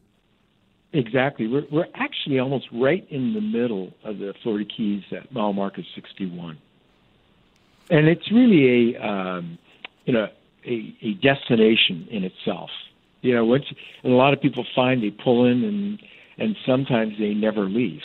Exactly. 0.93 1.47
We're, 1.47 1.65
we're 1.73 1.89
actually 1.95 2.41
almost 2.41 2.67
right 2.71 3.07
in 3.09 3.33
the 3.33 3.41
middle 3.41 3.95
of 4.05 4.19
the 4.19 4.35
Florida 4.43 4.69
Keys 4.69 5.03
at 5.13 5.33
mile 5.33 5.55
marker 5.55 5.83
61 5.95 6.59
and 7.93 8.09
it's 8.09 8.33
really 8.33 8.95
a 8.97 9.07
um, 9.07 9.59
you 10.07 10.13
know 10.13 10.27
a, 10.67 10.97
a 11.03 11.15
destination 11.15 12.09
in 12.11 12.25
itself. 12.25 12.71
You 13.21 13.35
know, 13.35 13.45
once 13.45 13.67
and 14.03 14.13
a 14.13 14.17
lot 14.17 14.33
of 14.33 14.41
people 14.41 14.65
find 14.75 15.03
they 15.03 15.11
pull 15.11 15.45
in 15.45 15.63
and 15.63 16.03
and 16.39 16.57
sometimes 16.67 17.13
they 17.19 17.35
never 17.35 17.67
leave. 17.67 18.01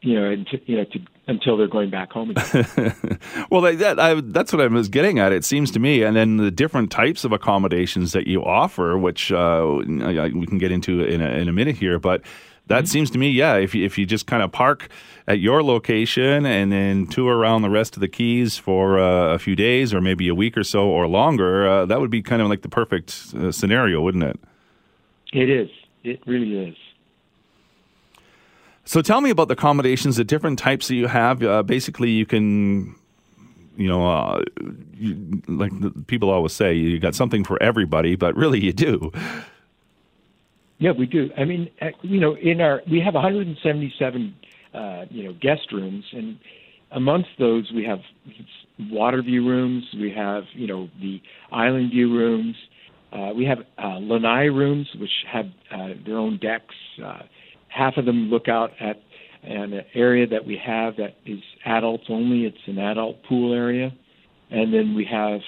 You 0.00 0.18
know, 0.18 0.30
and 0.30 0.46
until, 0.46 0.60
you 0.64 0.76
know 0.78 0.84
to, 0.84 0.98
until 1.26 1.56
they're 1.58 1.68
going 1.68 1.90
back 1.90 2.10
home 2.10 2.30
again. 2.30 3.18
well, 3.50 3.60
that 3.60 4.00
I, 4.00 4.20
that's 4.22 4.50
what 4.50 4.62
I 4.62 4.66
was 4.66 4.88
getting 4.88 5.18
at. 5.18 5.30
It 5.30 5.44
seems 5.44 5.70
to 5.72 5.78
me, 5.78 6.02
and 6.02 6.16
then 6.16 6.38
the 6.38 6.50
different 6.50 6.90
types 6.90 7.22
of 7.22 7.32
accommodations 7.32 8.12
that 8.12 8.26
you 8.26 8.42
offer, 8.42 8.96
which 8.96 9.30
uh, 9.30 9.78
we 9.78 10.46
can 10.46 10.56
get 10.56 10.72
into 10.72 11.04
in 11.04 11.20
a, 11.20 11.28
in 11.28 11.48
a 11.50 11.52
minute 11.52 11.76
here, 11.76 11.98
but 11.98 12.22
that 12.70 12.84
mm-hmm. 12.84 12.86
seems 12.86 13.10
to 13.10 13.18
me, 13.18 13.30
yeah. 13.30 13.56
If 13.56 13.74
you, 13.74 13.84
if 13.84 13.98
you 13.98 14.06
just 14.06 14.26
kind 14.26 14.44
of 14.44 14.52
park 14.52 14.88
at 15.26 15.40
your 15.40 15.60
location 15.60 16.46
and 16.46 16.70
then 16.70 17.08
tour 17.08 17.36
around 17.36 17.62
the 17.62 17.68
rest 17.68 17.96
of 17.96 18.00
the 18.00 18.06
keys 18.06 18.58
for 18.58 18.96
uh, 18.96 19.34
a 19.34 19.38
few 19.40 19.56
days 19.56 19.92
or 19.92 20.00
maybe 20.00 20.28
a 20.28 20.36
week 20.36 20.56
or 20.56 20.62
so 20.62 20.86
or 20.86 21.08
longer, 21.08 21.68
uh, 21.68 21.86
that 21.86 21.98
would 22.00 22.10
be 22.10 22.22
kind 22.22 22.40
of 22.40 22.48
like 22.48 22.62
the 22.62 22.68
perfect 22.68 23.34
uh, 23.34 23.50
scenario, 23.50 24.00
wouldn't 24.00 24.22
it? 24.22 24.38
It 25.32 25.50
is. 25.50 25.68
It 26.04 26.22
really 26.26 26.68
is. 26.68 26.76
So 28.84 29.02
tell 29.02 29.20
me 29.20 29.30
about 29.30 29.48
the 29.48 29.54
accommodations, 29.54 30.16
the 30.16 30.24
different 30.24 30.58
types 30.60 30.86
that 30.88 30.94
you 30.94 31.08
have. 31.08 31.42
Uh, 31.42 31.64
basically, 31.64 32.10
you 32.10 32.24
can 32.24 32.94
you 33.76 33.88
know, 33.88 34.06
uh, 34.06 34.42
you, 34.94 35.42
like 35.48 35.72
people 36.06 36.30
always 36.30 36.52
say, 36.52 36.74
you 36.74 37.00
got 37.00 37.14
something 37.14 37.42
for 37.42 37.60
everybody, 37.62 38.14
but 38.14 38.36
really 38.36 38.60
you 38.60 38.72
do. 38.72 39.10
Yeah, 40.80 40.92
we 40.98 41.06
do. 41.06 41.30
I 41.36 41.44
mean, 41.44 41.70
uh, 41.80 41.88
you 42.02 42.18
know, 42.18 42.34
in 42.36 42.60
our 42.60 42.80
we 42.90 43.00
have 43.00 43.14
177 43.14 44.34
uh, 44.74 45.04
you 45.10 45.24
know 45.24 45.34
guest 45.40 45.70
rooms, 45.72 46.04
and 46.12 46.38
amongst 46.90 47.28
those 47.38 47.70
we 47.72 47.84
have 47.84 48.00
water 48.90 49.22
view 49.22 49.46
rooms, 49.46 49.84
we 49.94 50.10
have 50.10 50.44
you 50.54 50.66
know 50.66 50.88
the 51.00 51.20
island 51.52 51.90
view 51.92 52.12
rooms, 52.12 52.56
Uh, 53.12 53.32
we 53.34 53.44
have 53.44 53.58
uh, 53.82 53.98
lanai 53.98 54.44
rooms, 54.44 54.86
which 55.00 55.10
have 55.30 55.46
uh, 55.72 55.88
their 56.06 56.16
own 56.16 56.38
decks. 56.38 56.74
Uh, 57.04 57.22
half 57.68 57.96
of 57.96 58.04
them 58.04 58.30
look 58.30 58.48
out 58.48 58.70
at 58.80 59.02
an 59.42 59.80
area 59.94 60.26
that 60.26 60.46
we 60.46 60.56
have 60.64 60.96
that 60.96 61.16
is 61.26 61.40
adults 61.64 62.04
only. 62.08 62.44
It's 62.44 62.56
an 62.66 62.78
adult 62.78 63.22
pool 63.24 63.52
area, 63.52 63.90
and 64.50 64.72
then 64.72 64.94
we 64.94 65.04
have 65.10 65.40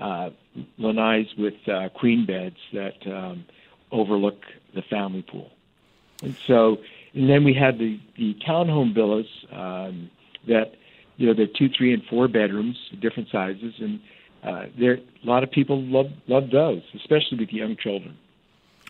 uh, 0.00 0.30
lanais 0.78 1.26
with 1.36 1.54
uh, 1.66 1.88
queen 1.98 2.24
beds 2.24 2.56
that 2.72 2.98
um, 3.06 3.44
overlook 3.90 4.38
the 4.74 4.82
family 4.82 5.22
pool. 5.22 5.50
And 6.22 6.36
so, 6.46 6.78
and 7.14 7.28
then 7.28 7.44
we 7.44 7.54
had 7.54 7.78
the 7.78 8.00
the 8.16 8.34
townhome 8.46 8.94
villas 8.94 9.26
um, 9.52 10.10
that 10.46 10.74
you 11.16 11.26
know 11.26 11.34
they're 11.34 11.46
two, 11.46 11.68
three, 11.68 11.92
and 11.92 12.02
four 12.04 12.28
bedrooms, 12.28 12.76
different 13.00 13.28
sizes, 13.30 13.74
and 13.78 14.00
uh, 14.42 14.66
there 14.78 14.94
a 14.94 15.26
lot 15.26 15.42
of 15.42 15.50
people 15.50 15.82
love 15.82 16.10
love 16.26 16.50
those, 16.50 16.82
especially 16.94 17.38
with 17.38 17.52
young 17.52 17.76
children. 17.76 18.16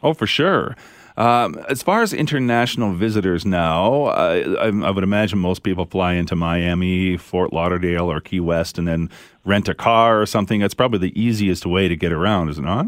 Oh, 0.03 0.15
for 0.15 0.27
sure. 0.27 0.77
Um, 1.17 1.59
as 1.69 1.83
far 1.83 2.03
as 2.03 2.13
international 2.13 2.95
visitors 2.95 3.45
now, 3.45 4.05
I, 4.05 4.43
I, 4.69 4.91
would 4.91 5.03
imagine 5.03 5.41
most 5.41 5.65
people 5.65 5.85
fly 5.85 6.13
into 6.13 6.37
Miami, 6.37 7.17
Fort 7.17 7.53
Lauderdale, 7.53 8.09
or 8.09 8.21
Key 8.21 8.39
West, 8.39 8.79
and 8.79 8.87
then 8.87 9.11
rent 9.45 9.69
a 9.69 9.75
car 9.75 10.23
or 10.23 10.27
something. 10.27 10.61
That's 10.61 10.75
probably 10.75 11.01
the 11.01 11.21
easiest 11.21 11.67
way 11.67 11.89
to 11.89 11.97
get 11.97 12.13
around, 12.13 12.51
is 12.51 12.59
it 12.59 12.63
not? 12.63 12.87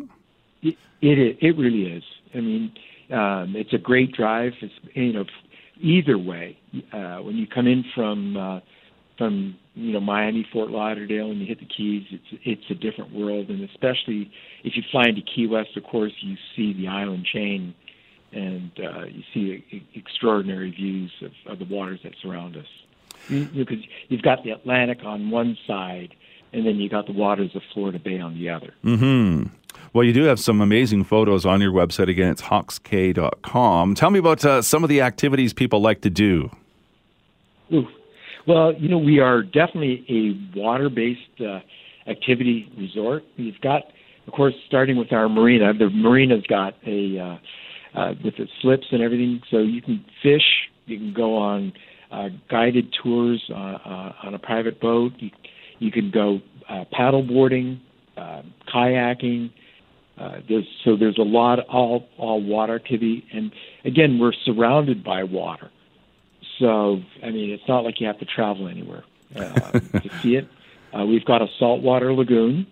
It 0.63 0.77
it, 1.01 1.39
it 1.41 1.57
really 1.59 1.93
is. 1.93 2.05
I 2.35 2.41
mean, 2.41 2.73
um, 3.11 3.55
it's 3.57 3.73
a 3.73 3.79
great 3.79 4.13
drive. 4.13 4.53
It's 4.61 4.75
you 4.95 5.13
know, 5.13 5.25
either 5.81 6.19
way, 6.19 6.59
uh, 6.93 7.19
when 7.19 7.37
you 7.37 7.47
come 7.47 7.67
in 7.67 7.85
from 7.95 8.37
uh, 8.37 8.61
from 9.19 9.57
you 9.75 9.93
know 9.93 10.01
Miami, 10.01 10.47
Fort 10.53 10.71
Lauderdale, 10.71 11.31
and 11.31 11.41
you 11.41 11.47
hit 11.47 11.61
the 11.61 11.67
Keys, 11.67 12.07
it's 12.11 12.41
it's 12.45 12.71
a 12.71 12.75
different 12.75 13.15
world. 13.15 13.49
And 13.49 13.69
especially 13.69 14.31
if 14.65 14.77
you 14.77 14.83
fly 14.91 15.05
into 15.09 15.23
Key 15.23 15.47
West, 15.47 15.77
of 15.77 15.85
course, 15.85 16.13
you 16.21 16.37
see 16.57 16.73
the 16.73 16.89
island 16.89 17.27
chain, 17.27 17.75
and 18.33 18.71
uh, 18.79 19.05
you 19.05 19.23
see 19.35 19.87
extraordinary 19.95 20.71
views 20.71 21.13
of, 21.23 21.33
of 21.53 21.59
the 21.59 21.65
waters 21.65 22.01
that 22.05 22.13
surround 22.23 22.57
us. 22.57 22.67
Because 23.29 23.55
you 23.55 23.65
know, 23.65 23.87
you've 24.09 24.23
got 24.23 24.43
the 24.45 24.51
Atlantic 24.51 25.05
on 25.05 25.31
one 25.31 25.59
side, 25.67 26.15
and 26.53 26.67
then 26.67 26.77
you 26.77 26.89
got 26.89 27.07
the 27.07 27.13
waters 27.13 27.51
of 27.55 27.63
Florida 27.73 27.99
Bay 27.99 28.19
on 28.19 28.35
the 28.35 28.49
other. 28.49 28.75
Hmm. 28.83 29.45
Well, 29.93 30.05
you 30.05 30.13
do 30.13 30.25
have 30.25 30.39
some 30.39 30.61
amazing 30.61 31.05
photos 31.05 31.45
on 31.45 31.61
your 31.61 31.73
website. 31.73 32.09
Again, 32.09 32.31
it's 32.31 32.43
hawkscay.com. 32.43 33.95
Tell 33.95 34.11
me 34.11 34.19
about 34.19 34.45
uh, 34.45 34.63
some 34.63 34.85
of 34.85 34.89
the 34.89 35.01
activities 35.01 35.53
people 35.53 35.81
like 35.81 36.01
to 36.03 36.11
do. 36.11 36.51
Ooh, 37.73 37.87
well, 38.47 38.73
you 38.75 38.89
know, 38.89 38.99
we 38.99 39.21
are 39.21 39.43
definitely 39.43 40.05
a 40.09 40.59
water-based 40.59 41.41
uh, 41.41 41.61
activity 42.09 42.71
resort. 42.77 43.25
We've 43.39 43.61
got, 43.61 43.83
of 44.27 44.33
course, 44.33 44.55
starting 44.67 44.97
with 44.97 45.13
our 45.13 45.29
marina. 45.29 45.73
The 45.75 45.91
marina's 45.91 46.47
got 46.47 46.75
a 46.87 47.19
uh, 47.19 47.99
uh, 47.99 48.15
with 48.25 48.37
the 48.37 48.47
slips 48.61 48.87
and 48.93 49.03
everything, 49.03 49.43
so 49.51 49.59
you 49.59 49.83
can 49.83 50.05
fish. 50.23 50.69
You 50.87 50.99
can 50.99 51.13
go 51.13 51.37
on 51.37 51.73
uh, 52.11 52.29
guided 52.49 52.95
tours 53.03 53.43
uh, 53.51 53.55
uh, 53.55 54.13
on 54.25 54.35
a 54.35 54.39
private 54.39 54.81
boat. 54.81 55.13
You, 55.19 55.31
you 55.81 55.91
can 55.91 56.13
go 56.13 56.41
uh, 56.69 56.85
paddle 56.93 57.23
boarding, 57.23 57.81
uh, 58.17 58.43
kayaking. 58.73 59.51
Uh, 60.17 60.41
there's, 60.49 60.67
so 60.85 60.97
there's 60.97 61.19
a 61.19 61.23
lot 61.23 61.59
of 61.59 61.65
all 61.69 62.07
all 62.19 62.41
water 62.41 62.77
activity, 62.77 63.25
and 63.33 63.51
again, 63.85 64.19
we're 64.19 64.35
surrounded 64.45 65.03
by 65.03 65.25
water. 65.25 65.71
So, 66.61 67.01
I 67.25 67.31
mean, 67.31 67.51
it's 67.51 67.67
not 67.67 67.85
like 67.85 68.01
you 68.01 68.07
have 68.07 68.19
to 68.19 68.27
travel 68.27 68.69
anywhere 68.69 69.03
uh, 69.35 69.73
to 69.73 70.11
see 70.23 70.37
it. 70.37 70.47
Uh, 70.97 71.07
we've 71.07 71.25
got 71.25 71.41
a 71.41 71.47
saltwater 71.59 72.13
lagoon 72.13 72.67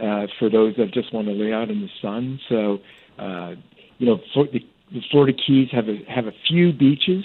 uh, 0.00 0.26
for 0.38 0.50
those 0.50 0.74
that 0.76 0.92
just 0.92 1.14
want 1.14 1.28
to 1.28 1.32
lay 1.32 1.52
out 1.52 1.70
in 1.70 1.80
the 1.80 1.88
sun. 2.02 2.40
So, 2.48 2.78
uh, 3.18 3.54
you 3.98 4.06
know, 4.06 4.18
for 4.34 4.46
the, 4.46 4.60
the 4.92 5.00
Florida 5.10 5.36
Keys 5.46 5.68
have 5.70 5.88
a, 5.88 5.98
have 6.08 6.26
a 6.26 6.32
few 6.48 6.72
beaches, 6.72 7.24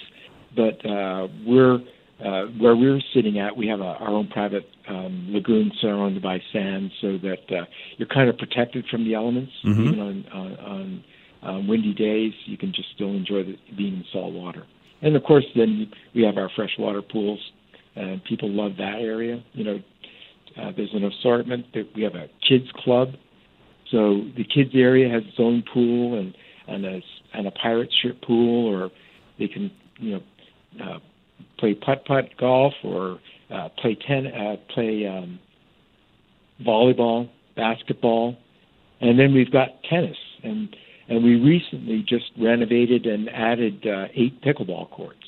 but 0.55 0.85
uh, 0.85 1.27
we're 1.45 1.79
uh, 2.23 2.43
where 2.59 2.75
we're 2.75 3.01
sitting 3.13 3.39
at. 3.39 3.55
We 3.55 3.67
have 3.67 3.81
a, 3.81 3.83
our 3.83 4.09
own 4.09 4.27
private 4.27 4.65
um, 4.87 5.27
lagoon 5.31 5.71
surrounded 5.81 6.23
by 6.23 6.39
sand, 6.53 6.91
so 7.01 7.17
that 7.17 7.51
uh, 7.51 7.65
you're 7.97 8.07
kind 8.07 8.29
of 8.29 8.37
protected 8.37 8.85
from 8.89 9.03
the 9.03 9.15
elements. 9.15 9.51
Mm-hmm. 9.65 9.81
Even 9.81 9.99
on, 9.99 10.25
on, 10.33 10.55
on 10.59 11.03
uh, 11.47 11.59
windy 11.67 11.93
days, 11.93 12.33
you 12.45 12.57
can 12.57 12.73
just 12.73 12.89
still 12.95 13.09
enjoy 13.09 13.43
the, 13.43 13.57
being 13.75 13.95
in 13.95 14.05
salt 14.11 14.33
water. 14.33 14.65
And 15.01 15.15
of 15.15 15.23
course, 15.23 15.45
then 15.55 15.91
we 16.13 16.23
have 16.23 16.37
our 16.37 16.49
freshwater 16.55 17.01
pools, 17.01 17.39
and 17.95 18.23
people 18.23 18.49
love 18.49 18.77
that 18.77 18.99
area. 18.99 19.43
You 19.53 19.63
know, 19.63 19.79
uh, 20.61 20.71
there's 20.75 20.93
an 20.93 21.03
assortment. 21.03 21.65
That 21.73 21.89
we 21.95 22.03
have 22.03 22.15
a 22.15 22.27
kids 22.47 22.71
club, 22.83 23.09
so 23.91 24.21
the 24.37 24.43
kids 24.43 24.71
area 24.73 25.09
has 25.09 25.23
its 25.23 25.37
own 25.37 25.63
pool 25.73 26.17
and 26.17 26.35
and 26.67 26.85
a 26.85 27.01
and 27.33 27.47
a 27.47 27.51
pirate 27.51 27.93
ship 28.01 28.21
pool, 28.21 28.73
or 28.73 28.89
they 29.37 29.47
can 29.47 29.69
you 29.97 30.13
know 30.13 30.21
uh, 30.83 30.99
play 31.57 31.73
putt 31.73 32.05
putt 32.05 32.37
golf 32.37 32.73
or 32.83 33.19
uh, 33.49 33.69
play 33.77 33.95
ten 33.95 34.27
uh, 34.27 34.57
play 34.73 35.05
um, 35.05 35.39
volleyball, 36.61 37.29
basketball, 37.55 38.37
and 39.01 39.19
then 39.19 39.33
we've 39.33 39.51
got 39.51 39.83
tennis 39.83 40.17
and 40.43 40.75
and 41.07 41.23
we 41.23 41.35
recently 41.35 42.03
just 42.07 42.25
renovated 42.37 43.05
and 43.05 43.29
added 43.29 43.85
uh, 43.85 44.07
eight 44.13 44.41
pickleball 44.41 44.89
courts. 44.89 45.19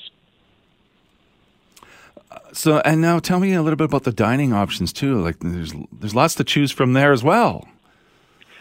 So, 2.51 2.79
and 2.79 3.01
now 3.01 3.19
tell 3.19 3.39
me 3.39 3.53
a 3.53 3.61
little 3.61 3.77
bit 3.77 3.85
about 3.85 4.03
the 4.03 4.11
dining 4.11 4.53
options 4.53 4.91
too. 4.91 5.21
Like, 5.21 5.39
there's 5.39 5.73
there's 5.91 6.15
lots 6.15 6.35
to 6.35 6.43
choose 6.43 6.71
from 6.71 6.93
there 6.93 7.11
as 7.11 7.23
well. 7.23 7.67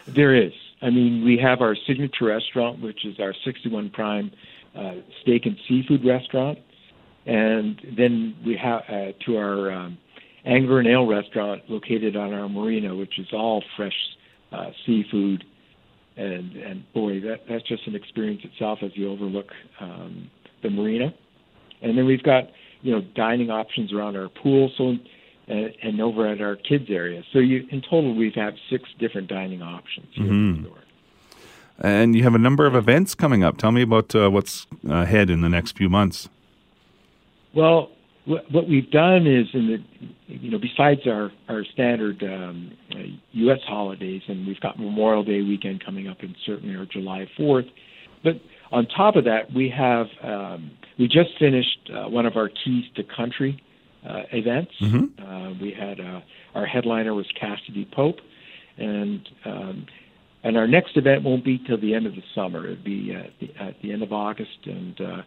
There 0.07 0.35
is. 0.35 0.53
I 0.81 0.89
mean, 0.89 1.25
we 1.25 1.37
have 1.37 1.61
our 1.61 1.75
signature 1.87 2.25
restaurant, 2.25 2.81
which 2.81 3.03
is 3.05 3.19
our 3.19 3.33
61 3.43 3.89
Prime 3.89 4.31
uh, 4.75 4.93
steak 5.21 5.45
and 5.45 5.57
seafood 5.67 6.05
restaurant, 6.05 6.59
and 7.27 7.79
then 7.97 8.35
we 8.45 8.55
have 8.55 8.81
uh, 8.87 9.11
to 9.25 9.37
our 9.37 9.71
um, 9.71 9.97
Angler 10.45 10.79
and 10.79 10.87
Ale 10.87 11.05
restaurant 11.05 11.61
located 11.69 12.15
on 12.15 12.33
our 12.33 12.47
marina, 12.47 12.95
which 12.95 13.19
is 13.19 13.27
all 13.33 13.63
fresh 13.75 13.93
uh, 14.51 14.71
seafood 14.85 15.43
and 16.15 16.55
and 16.55 16.93
boy, 16.93 17.19
that 17.21 17.41
that's 17.47 17.67
just 17.67 17.85
an 17.85 17.95
experience 17.95 18.41
itself 18.43 18.79
as 18.81 18.91
you 18.95 19.11
overlook 19.11 19.51
um, 19.79 20.29
the 20.63 20.69
marina. 20.69 21.13
And 21.81 21.97
then 21.97 22.05
we've 22.05 22.23
got 22.23 22.45
you 22.81 22.93
know 22.93 23.01
dining 23.15 23.51
options 23.51 23.93
around 23.93 24.15
our 24.15 24.29
pool, 24.29 24.71
so 24.77 24.95
and, 25.47 25.73
and 25.83 26.01
over 26.01 26.27
at 26.27 26.41
our 26.41 26.55
kids 26.55 26.85
area. 26.89 27.23
So 27.33 27.39
you 27.39 27.67
in 27.71 27.81
total 27.81 28.15
we've 28.15 28.33
had 28.33 28.55
six 28.69 28.89
different 28.99 29.27
dining 29.27 29.61
options 29.61 30.07
here 30.13 30.25
mm-hmm. 30.25 30.73
And 31.79 32.15
you 32.15 32.23
have 32.23 32.33
a 32.33 32.39
number 32.39 32.65
of 32.65 32.75
events 32.75 33.13
coming 33.13 33.43
up. 33.43 33.57
Tell 33.57 33.71
me 33.71 33.83
about 33.83 34.15
uh, 34.15 34.31
what's 34.31 34.65
ahead 34.89 35.29
in 35.29 35.41
the 35.41 35.49
next 35.49 35.77
few 35.77 35.89
months. 35.89 36.27
Well, 37.57 37.89
what 38.25 38.67
we've 38.69 38.91
done 38.91 39.25
is 39.25 39.47
in 39.53 39.67
the 39.67 39.77
you 40.27 40.51
know 40.51 40.59
besides 40.59 41.01
our 41.07 41.31
our 41.49 41.63
standard 41.73 42.21
um, 42.21 42.71
U.S. 43.31 43.57
holidays 43.65 44.21
and 44.27 44.45
we've 44.45 44.59
got 44.59 44.77
Memorial 44.77 45.23
Day 45.23 45.41
weekend 45.41 45.83
coming 45.83 46.07
up 46.07 46.17
and 46.19 46.35
certainly 46.45 46.75
our 46.75 46.85
July 46.85 47.27
4th, 47.39 47.67
but 48.23 48.33
on 48.71 48.85
top 48.85 49.15
of 49.15 49.23
that 49.23 49.51
we 49.55 49.73
have 49.75 50.05
um, 50.23 50.69
we 50.99 51.07
just 51.07 51.31
finished 51.39 51.89
uh, 51.91 52.07
one 52.07 52.27
of 52.27 52.35
our 52.35 52.47
keys 52.63 52.85
to 52.95 53.03
country 53.03 53.59
uh, 54.07 54.23
events. 54.33 54.73
Mm-hmm. 54.79 55.25
Uh, 55.25 55.53
we 55.59 55.71
had 55.71 55.99
uh, 55.99 56.19
our 56.53 56.67
headliner 56.67 57.15
was 57.15 57.25
Cassadee 57.41 57.91
Pope, 57.91 58.17
and 58.77 59.27
um, 59.45 59.87
and 60.43 60.57
our 60.57 60.67
next 60.67 60.95
event 60.95 61.23
won't 61.23 61.43
be 61.43 61.57
till 61.65 61.81
the 61.81 61.95
end 61.95 62.05
of 62.05 62.13
the 62.13 62.23
summer. 62.35 62.69
It'll 62.69 62.83
be 62.83 63.15
at 63.15 63.31
the, 63.39 63.55
at 63.59 63.81
the 63.81 63.93
end 63.93 64.03
of 64.03 64.13
August 64.13 64.59
and. 64.65 65.25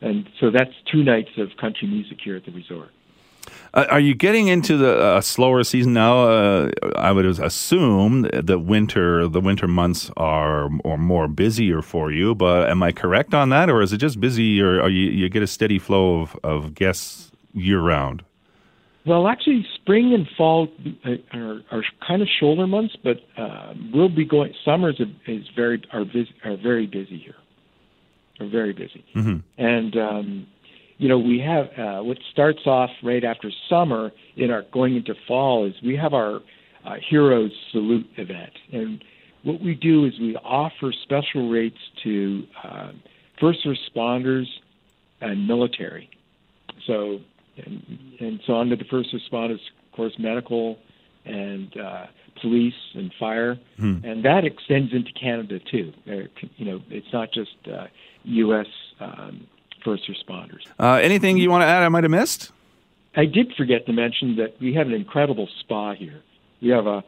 And 0.00 0.28
so 0.38 0.50
that's 0.50 0.72
two 0.90 1.02
nights 1.02 1.30
of 1.38 1.56
country 1.60 1.88
music 1.88 2.18
here 2.22 2.36
at 2.36 2.44
the 2.44 2.52
resort. 2.52 2.90
Uh, 3.74 3.86
are 3.90 4.00
you 4.00 4.14
getting 4.14 4.48
into 4.48 4.76
the 4.76 4.98
uh, 4.98 5.20
slower 5.20 5.62
season 5.64 5.92
now? 5.92 6.28
Uh, 6.28 6.70
I 6.96 7.12
would 7.12 7.24
assume 7.24 8.22
that 8.22 8.60
winter, 8.60 9.28
the 9.28 9.40
winter 9.40 9.66
months 9.66 10.10
are 10.16 10.70
or 10.84 10.98
more 10.98 11.28
busier 11.28 11.82
for 11.82 12.10
you. 12.10 12.34
But 12.34 12.70
am 12.70 12.82
I 12.82 12.92
correct 12.92 13.34
on 13.34 13.48
that, 13.50 13.70
or 13.70 13.82
is 13.82 13.92
it 13.92 13.98
just 13.98 14.20
busy, 14.20 14.60
or, 14.60 14.82
or 14.82 14.88
you, 14.88 15.10
you 15.10 15.28
get 15.28 15.42
a 15.42 15.46
steady 15.46 15.78
flow 15.78 16.20
of, 16.20 16.36
of 16.42 16.74
guests 16.74 17.30
year 17.52 17.80
round? 17.80 18.22
Well, 19.06 19.26
actually, 19.26 19.66
spring 19.74 20.12
and 20.12 20.28
fall 20.36 20.68
uh, 21.04 21.12
are, 21.32 21.62
are 21.70 21.82
kind 22.06 22.20
of 22.20 22.28
shoulder 22.28 22.66
months, 22.66 22.96
but 23.02 23.20
uh, 23.38 23.72
we'll 23.92 24.10
be 24.10 24.26
going. 24.26 24.52
Summers 24.64 25.00
is 25.26 25.46
very 25.56 25.82
are, 25.92 26.04
are 26.44 26.56
very 26.56 26.86
busy 26.86 27.18
here 27.18 27.36
are 28.40 28.48
very 28.48 28.72
busy. 28.72 29.04
Mm-hmm. 29.14 29.38
And 29.58 29.96
um, 29.96 30.46
you 30.98 31.08
know, 31.08 31.18
we 31.18 31.38
have 31.40 31.66
uh, 31.78 32.02
what 32.02 32.18
starts 32.32 32.66
off 32.66 32.90
right 33.02 33.24
after 33.24 33.50
summer 33.68 34.10
in 34.36 34.50
our 34.50 34.62
going 34.72 34.96
into 34.96 35.14
fall 35.26 35.66
is 35.66 35.74
we 35.82 35.96
have 35.96 36.12
our 36.12 36.40
uh, 36.84 36.94
Heroes 37.08 37.52
Salute 37.72 38.08
event, 38.16 38.52
and 38.72 39.04
what 39.42 39.60
we 39.60 39.74
do 39.74 40.04
is 40.04 40.18
we 40.18 40.36
offer 40.36 40.92
special 40.92 41.48
rates 41.48 41.78
to 42.02 42.44
uh, 42.64 42.92
first 43.40 43.60
responders 43.64 44.46
and 45.20 45.46
military. 45.46 46.10
So, 46.86 47.20
and, 47.56 47.98
and 48.20 48.40
so 48.46 48.56
under 48.56 48.76
the 48.76 48.84
first 48.84 49.14
responders, 49.14 49.60
of 49.86 49.92
course, 49.92 50.14
medical 50.18 50.78
and 51.28 51.76
uh, 51.80 52.06
police 52.40 52.74
and 52.94 53.12
fire, 53.18 53.58
Hmm. 53.78 53.98
and 54.04 54.24
that 54.24 54.44
extends 54.44 54.92
into 54.92 55.12
Canada 55.12 55.58
too. 55.58 55.92
You 56.56 56.64
know, 56.64 56.80
it's 56.90 57.12
not 57.12 57.32
just 57.32 57.56
uh, 57.72 57.86
U.S. 58.24 58.66
Um, 59.00 59.46
first 59.84 60.04
responders. 60.10 60.62
Uh, 60.78 60.94
anything 61.02 61.38
you 61.38 61.50
want 61.50 61.62
to 61.62 61.66
add? 61.66 61.82
I 61.82 61.88
might 61.88 62.04
have 62.04 62.10
missed. 62.10 62.52
I 63.16 63.24
did 63.26 63.52
forget 63.56 63.86
to 63.86 63.92
mention 63.92 64.36
that 64.36 64.60
we 64.60 64.74
have 64.74 64.86
an 64.86 64.92
incredible 64.92 65.48
spa 65.60 65.94
here. 65.94 66.20
We 66.62 66.68
have 66.70 66.86
a, 66.86 67.02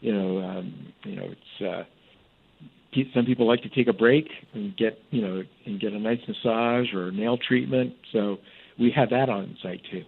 you 0.00 0.12
know, 0.12 0.38
um, 0.42 0.86
you 1.04 1.16
know, 1.16 1.28
it's. 1.30 1.62
Uh, 1.64 1.84
some 3.12 3.24
people 3.26 3.44
like 3.48 3.60
to 3.62 3.68
take 3.68 3.88
a 3.88 3.92
break 3.92 4.28
and 4.52 4.76
get, 4.76 5.02
you 5.10 5.20
know, 5.20 5.42
and 5.66 5.80
get 5.80 5.92
a 5.92 5.98
nice 5.98 6.20
massage 6.28 6.94
or 6.94 7.10
nail 7.10 7.36
treatment. 7.36 7.92
So 8.12 8.38
we 8.78 8.92
have 8.92 9.10
that 9.10 9.28
on 9.28 9.56
site 9.62 9.80
too. 9.90 10.04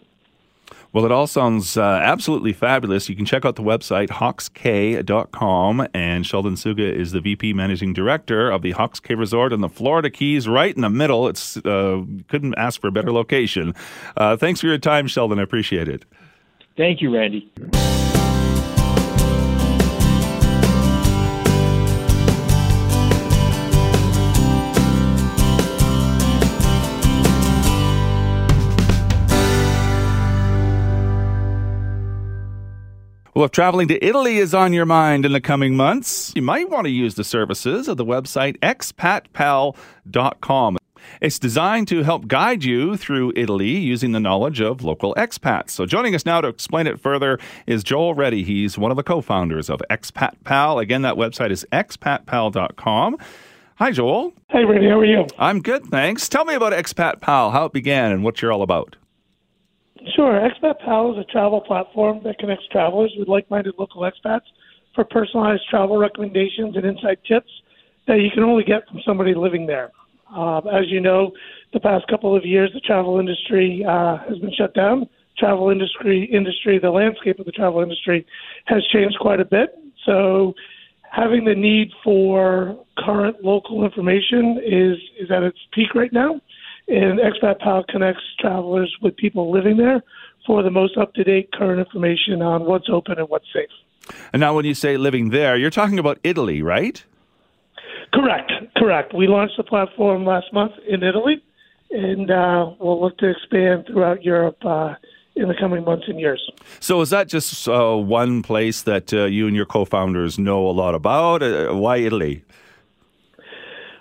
Well, 0.96 1.04
it 1.04 1.12
all 1.12 1.26
sounds 1.26 1.76
uh, 1.76 1.82
absolutely 1.82 2.54
fabulous. 2.54 3.06
You 3.10 3.16
can 3.16 3.26
check 3.26 3.44
out 3.44 3.56
the 3.56 3.62
website, 3.62 4.08
hawkscay.com. 4.08 5.88
And 5.92 6.24
Sheldon 6.24 6.54
Suga 6.54 6.90
is 6.90 7.12
the 7.12 7.20
VP 7.20 7.52
Managing 7.52 7.92
Director 7.92 8.50
of 8.50 8.62
the 8.62 8.70
Hawks 8.70 8.98
Cay 8.98 9.14
Resort 9.14 9.52
in 9.52 9.60
the 9.60 9.68
Florida 9.68 10.08
Keys, 10.08 10.48
right 10.48 10.74
in 10.74 10.80
the 10.80 10.88
middle. 10.88 11.28
It's 11.28 11.58
uh, 11.58 12.02
couldn't 12.28 12.54
ask 12.56 12.80
for 12.80 12.88
a 12.88 12.92
better 12.92 13.12
location. 13.12 13.74
Uh, 14.16 14.38
thanks 14.38 14.62
for 14.62 14.68
your 14.68 14.78
time, 14.78 15.06
Sheldon. 15.06 15.38
I 15.38 15.42
appreciate 15.42 15.86
it. 15.86 16.06
Thank 16.78 17.02
you, 17.02 17.14
Randy. 17.14 17.52
Well, 33.36 33.44
if 33.44 33.50
traveling 33.50 33.88
to 33.88 34.02
Italy 34.02 34.38
is 34.38 34.54
on 34.54 34.72
your 34.72 34.86
mind 34.86 35.26
in 35.26 35.32
the 35.32 35.42
coming 35.42 35.76
months, 35.76 36.32
you 36.34 36.40
might 36.40 36.70
want 36.70 36.86
to 36.86 36.90
use 36.90 37.16
the 37.16 37.22
services 37.22 37.86
of 37.86 37.98
the 37.98 38.04
website 38.06 38.56
expatpal.com. 38.60 40.78
It's 41.20 41.38
designed 41.38 41.86
to 41.88 42.02
help 42.02 42.28
guide 42.28 42.64
you 42.64 42.96
through 42.96 43.34
Italy 43.36 43.76
using 43.76 44.12
the 44.12 44.20
knowledge 44.20 44.62
of 44.62 44.82
local 44.82 45.14
expats. 45.16 45.72
So, 45.72 45.84
joining 45.84 46.14
us 46.14 46.24
now 46.24 46.40
to 46.40 46.48
explain 46.48 46.86
it 46.86 46.98
further 46.98 47.38
is 47.66 47.84
Joel 47.84 48.14
Reddy. 48.14 48.42
He's 48.42 48.78
one 48.78 48.90
of 48.90 48.96
the 48.96 49.02
co 49.02 49.20
founders 49.20 49.68
of 49.68 49.82
Expat 49.90 50.42
Pal. 50.44 50.78
Again, 50.78 51.02
that 51.02 51.16
website 51.16 51.50
is 51.50 51.66
expatpal.com. 51.72 53.18
Hi, 53.74 53.92
Joel. 53.92 54.32
Hey, 54.48 54.64
Randy, 54.64 54.88
how 54.88 55.00
are 55.00 55.04
you? 55.04 55.26
I'm 55.38 55.60
good, 55.60 55.84
thanks. 55.84 56.30
Tell 56.30 56.46
me 56.46 56.54
about 56.54 56.72
Expat 56.72 57.20
Pal, 57.20 57.50
how 57.50 57.66
it 57.66 57.74
began, 57.74 58.12
and 58.12 58.24
what 58.24 58.40
you're 58.40 58.50
all 58.50 58.62
about. 58.62 58.96
Sure. 60.14 60.40
Expat 60.40 60.78
Pal 60.84 61.12
is 61.12 61.18
a 61.18 61.24
travel 61.32 61.60
platform 61.60 62.20
that 62.24 62.38
connects 62.38 62.66
travelers 62.70 63.12
with 63.18 63.28
like-minded 63.28 63.74
local 63.78 64.02
expats 64.02 64.44
for 64.94 65.04
personalized 65.04 65.62
travel 65.68 65.98
recommendations 65.98 66.76
and 66.76 66.84
inside 66.84 67.18
tips 67.26 67.50
that 68.06 68.20
you 68.20 68.30
can 68.32 68.42
only 68.42 68.64
get 68.64 68.86
from 68.88 69.00
somebody 69.04 69.34
living 69.34 69.66
there. 69.66 69.90
Uh, 70.34 70.58
as 70.58 70.84
you 70.88 71.00
know, 71.00 71.30
the 71.72 71.80
past 71.80 72.06
couple 72.08 72.36
of 72.36 72.44
years, 72.44 72.70
the 72.74 72.80
travel 72.80 73.18
industry 73.18 73.84
uh, 73.88 74.18
has 74.28 74.38
been 74.38 74.52
shut 74.56 74.74
down. 74.74 75.08
Travel 75.38 75.70
industry, 75.70 76.28
industry, 76.32 76.78
the 76.78 76.90
landscape 76.90 77.38
of 77.38 77.46
the 77.46 77.52
travel 77.52 77.82
industry 77.82 78.26
has 78.66 78.82
changed 78.92 79.18
quite 79.20 79.40
a 79.40 79.44
bit. 79.44 79.78
So, 80.04 80.54
having 81.10 81.44
the 81.44 81.54
need 81.54 81.90
for 82.02 82.84
current 82.98 83.44
local 83.44 83.84
information 83.84 84.60
is 84.64 84.98
is 85.20 85.30
at 85.30 85.42
its 85.42 85.58
peak 85.72 85.94
right 85.94 86.12
now. 86.12 86.40
And 86.88 87.18
Expat 87.18 87.58
Pal 87.60 87.84
connects 87.88 88.22
travelers 88.38 88.94
with 89.02 89.16
people 89.16 89.50
living 89.50 89.76
there 89.76 90.02
for 90.46 90.62
the 90.62 90.70
most 90.70 90.96
up 90.96 91.14
to 91.14 91.24
date 91.24 91.50
current 91.52 91.80
information 91.80 92.42
on 92.42 92.64
what's 92.64 92.88
open 92.88 93.18
and 93.18 93.28
what's 93.28 93.46
safe. 93.52 93.68
And 94.32 94.38
now, 94.38 94.54
when 94.54 94.64
you 94.64 94.74
say 94.74 94.96
living 94.96 95.30
there, 95.30 95.56
you're 95.56 95.70
talking 95.70 95.98
about 95.98 96.18
Italy, 96.22 96.62
right? 96.62 97.02
Correct, 98.12 98.52
correct. 98.76 99.12
We 99.14 99.26
launched 99.26 99.56
the 99.56 99.64
platform 99.64 100.24
last 100.24 100.52
month 100.52 100.72
in 100.88 101.02
Italy, 101.02 101.42
and 101.90 102.30
uh, 102.30 102.72
we'll 102.78 103.00
look 103.00 103.18
to 103.18 103.30
expand 103.30 103.86
throughout 103.86 104.22
Europe 104.22 104.64
uh, 104.64 104.94
in 105.34 105.48
the 105.48 105.54
coming 105.58 105.84
months 105.84 106.04
and 106.06 106.20
years. 106.20 106.40
So 106.78 107.00
is 107.00 107.10
that 107.10 107.28
just 107.28 107.68
uh, 107.68 107.96
one 107.96 108.42
place 108.42 108.82
that 108.82 109.12
uh, 109.12 109.24
you 109.24 109.48
and 109.48 109.56
your 109.56 109.66
co-founders 109.66 110.38
know 110.38 110.66
a 110.66 110.70
lot 110.70 110.94
about? 110.94 111.42
Uh, 111.42 111.72
why 111.72 111.96
Italy? 111.96 112.44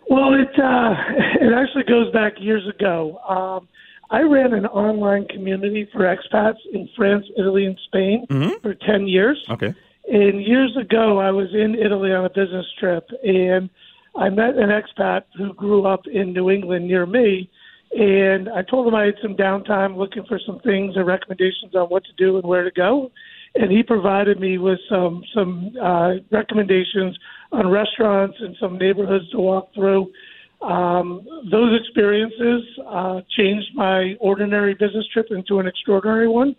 Well, 0.09 0.33
it 0.33 0.59
uh, 0.59 0.95
it 1.41 1.53
actually 1.53 1.83
goes 1.83 2.11
back 2.11 2.33
years 2.39 2.67
ago. 2.67 3.17
Um, 3.27 3.67
I 4.11 4.21
ran 4.21 4.53
an 4.53 4.65
online 4.67 5.27
community 5.27 5.89
for 5.91 6.01
expats 6.01 6.59
in 6.71 6.87
France, 6.95 7.25
Italy, 7.37 7.65
and 7.65 7.79
Spain 7.85 8.25
for 8.61 8.73
ten 8.73 9.07
years. 9.07 9.43
Okay. 9.49 9.73
And 10.11 10.43
years 10.43 10.77
ago, 10.79 11.17
I 11.17 11.31
was 11.31 11.47
in 11.53 11.75
Italy 11.75 12.13
on 12.13 12.25
a 12.25 12.29
business 12.29 12.67
trip, 12.79 13.07
and 13.23 13.69
I 14.15 14.29
met 14.29 14.55
an 14.55 14.69
expat 14.69 15.23
who 15.35 15.53
grew 15.53 15.85
up 15.85 16.05
in 16.07 16.33
New 16.33 16.51
England 16.51 16.87
near 16.87 17.05
me. 17.05 17.49
And 17.97 18.49
I 18.49 18.61
told 18.61 18.87
him 18.87 18.95
I 18.95 19.05
had 19.05 19.15
some 19.21 19.35
downtime 19.35 19.95
looking 19.97 20.25
for 20.25 20.39
some 20.45 20.59
things 20.59 20.95
and 20.95 21.07
recommendations 21.07 21.75
on 21.75 21.87
what 21.87 22.03
to 22.05 22.13
do 22.17 22.37
and 22.37 22.45
where 22.45 22.63
to 22.63 22.71
go. 22.71 23.11
And 23.55 23.71
he 23.71 23.83
provided 23.83 24.39
me 24.39 24.57
with 24.57 24.79
some 24.89 25.23
some 25.33 25.71
uh, 25.81 26.15
recommendations 26.31 27.17
on 27.51 27.69
restaurants 27.69 28.35
and 28.39 28.55
some 28.59 28.77
neighborhoods 28.77 29.29
to 29.31 29.37
walk 29.37 29.73
through. 29.73 30.11
Um, 30.61 31.25
those 31.51 31.79
experiences 31.79 32.63
uh, 32.87 33.21
changed 33.37 33.69
my 33.75 34.15
ordinary 34.19 34.73
business 34.73 35.05
trip 35.13 35.27
into 35.29 35.59
an 35.59 35.67
extraordinary 35.67 36.27
one. 36.27 36.55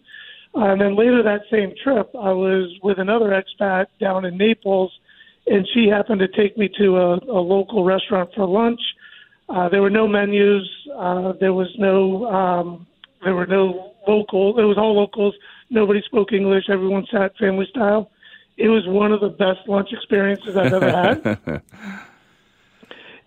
Uh, 0.54 0.72
and 0.72 0.80
then 0.80 0.96
later 0.96 1.22
that 1.22 1.42
same 1.50 1.74
trip, 1.82 2.08
I 2.14 2.32
was 2.32 2.72
with 2.82 2.98
another 2.98 3.30
expat 3.30 3.86
down 4.00 4.24
in 4.24 4.38
Naples, 4.38 4.92
and 5.46 5.66
she 5.74 5.88
happened 5.88 6.20
to 6.20 6.28
take 6.28 6.56
me 6.56 6.70
to 6.78 6.96
a, 6.96 7.14
a 7.16 7.40
local 7.40 7.84
restaurant 7.84 8.30
for 8.34 8.46
lunch. 8.46 8.80
Uh, 9.48 9.68
there 9.68 9.82
were 9.82 9.90
no 9.90 10.08
menus. 10.08 10.68
Uh, 10.96 11.32
there 11.40 11.52
was 11.52 11.68
no. 11.78 12.26
Um, 12.26 12.86
there 13.22 13.34
were 13.34 13.46
no 13.46 13.94
local. 14.06 14.58
It 14.58 14.64
was 14.64 14.76
all 14.78 14.96
locals. 14.96 15.34
Nobody 15.70 16.02
spoke 16.02 16.32
English. 16.32 16.64
Everyone 16.68 17.06
sat 17.10 17.36
family 17.36 17.66
style. 17.70 18.10
It 18.56 18.68
was 18.68 18.84
one 18.86 19.12
of 19.12 19.20
the 19.20 19.28
best 19.28 19.68
lunch 19.68 19.90
experiences 19.92 20.56
I've 20.56 20.72
ever 20.72 20.90
had. 20.90 21.62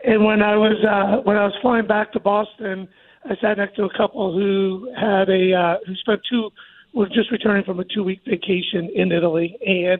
And 0.03 0.23
when 0.23 0.41
I 0.41 0.55
was 0.55 0.77
uh, 0.83 1.21
when 1.23 1.35
I 1.35 1.43
was 1.43 1.53
flying 1.61 1.85
back 1.85 2.13
to 2.13 2.19
Boston, 2.19 2.87
I 3.25 3.35
sat 3.41 3.57
next 3.57 3.75
to 3.75 3.83
a 3.83 3.97
couple 3.97 4.33
who 4.33 4.91
had 4.95 5.29
a 5.29 5.53
uh, 5.53 5.77
who 5.85 5.93
spent 5.95 6.21
two 6.29 6.51
were 6.93 7.07
just 7.07 7.31
returning 7.31 7.63
from 7.63 7.79
a 7.79 7.83
two 7.83 8.03
week 8.03 8.21
vacation 8.25 8.89
in 8.95 9.11
Italy, 9.11 9.57
and 9.65 9.99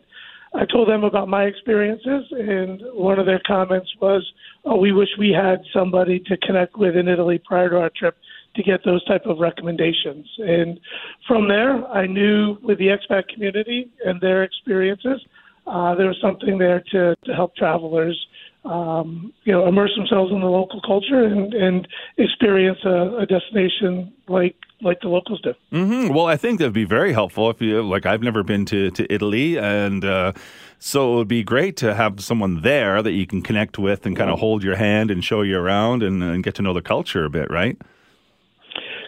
I 0.54 0.66
told 0.66 0.88
them 0.88 1.04
about 1.04 1.28
my 1.28 1.44
experiences, 1.44 2.26
and 2.32 2.82
one 2.94 3.20
of 3.20 3.26
their 3.26 3.42
comments 3.46 3.90
was, 4.02 4.26
"Oh, 4.64 4.78
we 4.78 4.94
wish 4.94 5.10
we 5.18 5.32
had 5.32 5.62
somebody 5.74 6.20
to 6.22 6.38
connect 6.38 6.78
with 6.78 6.96
in 6.96 7.08
Italy 7.08 7.40
prior 7.46 7.70
to 7.70 7.78
our 7.80 7.92
trip." 7.96 8.16
To 8.60 8.64
get 8.64 8.84
those 8.84 9.04
type 9.06 9.26
of 9.26 9.38
recommendations, 9.40 10.28
and 10.40 10.80
from 11.26 11.48
there, 11.48 11.88
I 11.88 12.08
knew 12.08 12.58
with 12.62 12.78
the 12.78 12.88
expat 12.88 13.30
community 13.34 13.90
and 14.06 14.20
their 14.20 14.44
experiences, 14.44 15.20
uh, 15.66 15.96
there 15.96 16.08
was 16.08 16.20
something 16.22 16.58
there 16.58 16.84
to, 16.92 17.16
to 17.24 17.34
help 17.34 17.56
travelers 17.56 18.18
um, 18.66 19.34
you 19.44 19.54
know, 19.54 19.66
immerse 19.68 19.96
themselves 19.96 20.32
in 20.32 20.42
the 20.42 20.48
local 20.48 20.82
culture 20.82 21.24
and, 21.24 21.54
and 21.54 21.88
experience 22.18 22.80
a, 22.84 23.18
a 23.20 23.26
destination 23.26 24.14
like 24.28 24.56
like 24.82 25.02
the 25.02 25.10
locals 25.10 25.42
do. 25.42 25.54
hmm 25.72 26.08
Well, 26.14 26.26
I 26.26 26.38
think 26.38 26.60
that'd 26.60 26.74
be 26.74 26.86
very 26.86 27.12
helpful 27.12 27.50
if 27.50 27.62
you 27.62 27.82
like. 27.82 28.06
I've 28.06 28.22
never 28.22 28.44
been 28.44 28.66
to 28.66 28.92
to 28.92 29.14
Italy, 29.14 29.58
and 29.58 30.04
uh, 30.04 30.34
so 30.78 31.14
it 31.14 31.16
would 31.16 31.28
be 31.28 31.44
great 31.44 31.78
to 31.78 31.96
have 31.96 32.22
someone 32.22 32.62
there 32.62 33.02
that 33.02 33.12
you 33.12 33.26
can 33.26 33.42
connect 33.42 33.80
with 33.80 34.06
and 34.06 34.16
kind 34.16 34.30
of 34.30 34.40
hold 34.40 34.64
your 34.64 34.76
hand 34.76 35.12
and 35.12 35.24
show 35.24 35.42
you 35.42 35.58
around 35.58 36.04
and, 36.04 36.22
and 36.22 36.44
get 36.44 36.56
to 36.56 36.62
know 36.62 36.74
the 36.74 36.82
culture 36.82 37.26
a 37.26 37.30
bit, 37.30 37.50
right? 37.50 37.78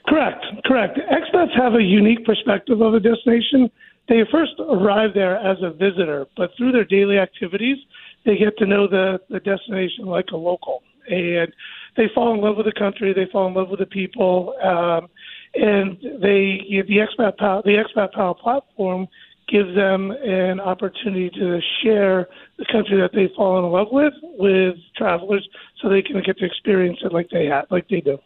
Correct, 0.07 0.43
correct. 0.65 0.99
Expats 1.11 1.55
have 1.55 1.75
a 1.75 1.81
unique 1.81 2.25
perspective 2.25 2.81
of 2.81 2.93
a 2.93 2.99
destination. 2.99 3.69
They 4.09 4.23
first 4.31 4.53
arrive 4.59 5.11
there 5.13 5.37
as 5.37 5.57
a 5.61 5.71
visitor, 5.71 6.25
but 6.35 6.51
through 6.57 6.71
their 6.71 6.85
daily 6.85 7.17
activities, 7.17 7.77
they 8.25 8.37
get 8.37 8.57
to 8.57 8.65
know 8.65 8.87
the, 8.87 9.19
the 9.29 9.39
destination 9.39 10.05
like 10.05 10.25
a 10.31 10.37
local. 10.37 10.83
And 11.09 11.51
they 11.97 12.09
fall 12.13 12.33
in 12.33 12.41
love 12.41 12.57
with 12.57 12.65
the 12.65 12.77
country, 12.77 13.13
they 13.13 13.27
fall 13.31 13.47
in 13.47 13.53
love 13.53 13.69
with 13.69 13.79
the 13.79 13.85
people, 13.85 14.55
um, 14.63 15.07
and 15.53 15.97
they 16.21 16.61
the 16.87 16.97
expat 16.97 17.37
pal 17.37 17.61
the 17.63 17.75
expat 17.83 18.13
power 18.13 18.33
platform 18.33 19.07
gives 19.49 19.75
them 19.75 20.11
an 20.11 20.59
opportunity 20.61 21.29
to 21.29 21.59
share 21.83 22.27
the 22.57 22.65
country 22.71 23.01
that 23.01 23.11
they 23.13 23.29
fall 23.35 23.59
in 23.59 23.69
love 23.71 23.87
with 23.91 24.13
with 24.21 24.75
travelers, 24.95 25.47
so 25.81 25.89
they 25.89 26.01
can 26.01 26.21
get 26.25 26.37
to 26.37 26.45
experience 26.45 26.99
it 27.03 27.11
like 27.11 27.29
they 27.31 27.45
have, 27.45 27.65
like 27.69 27.87
they 27.89 27.99
do. 27.99 28.17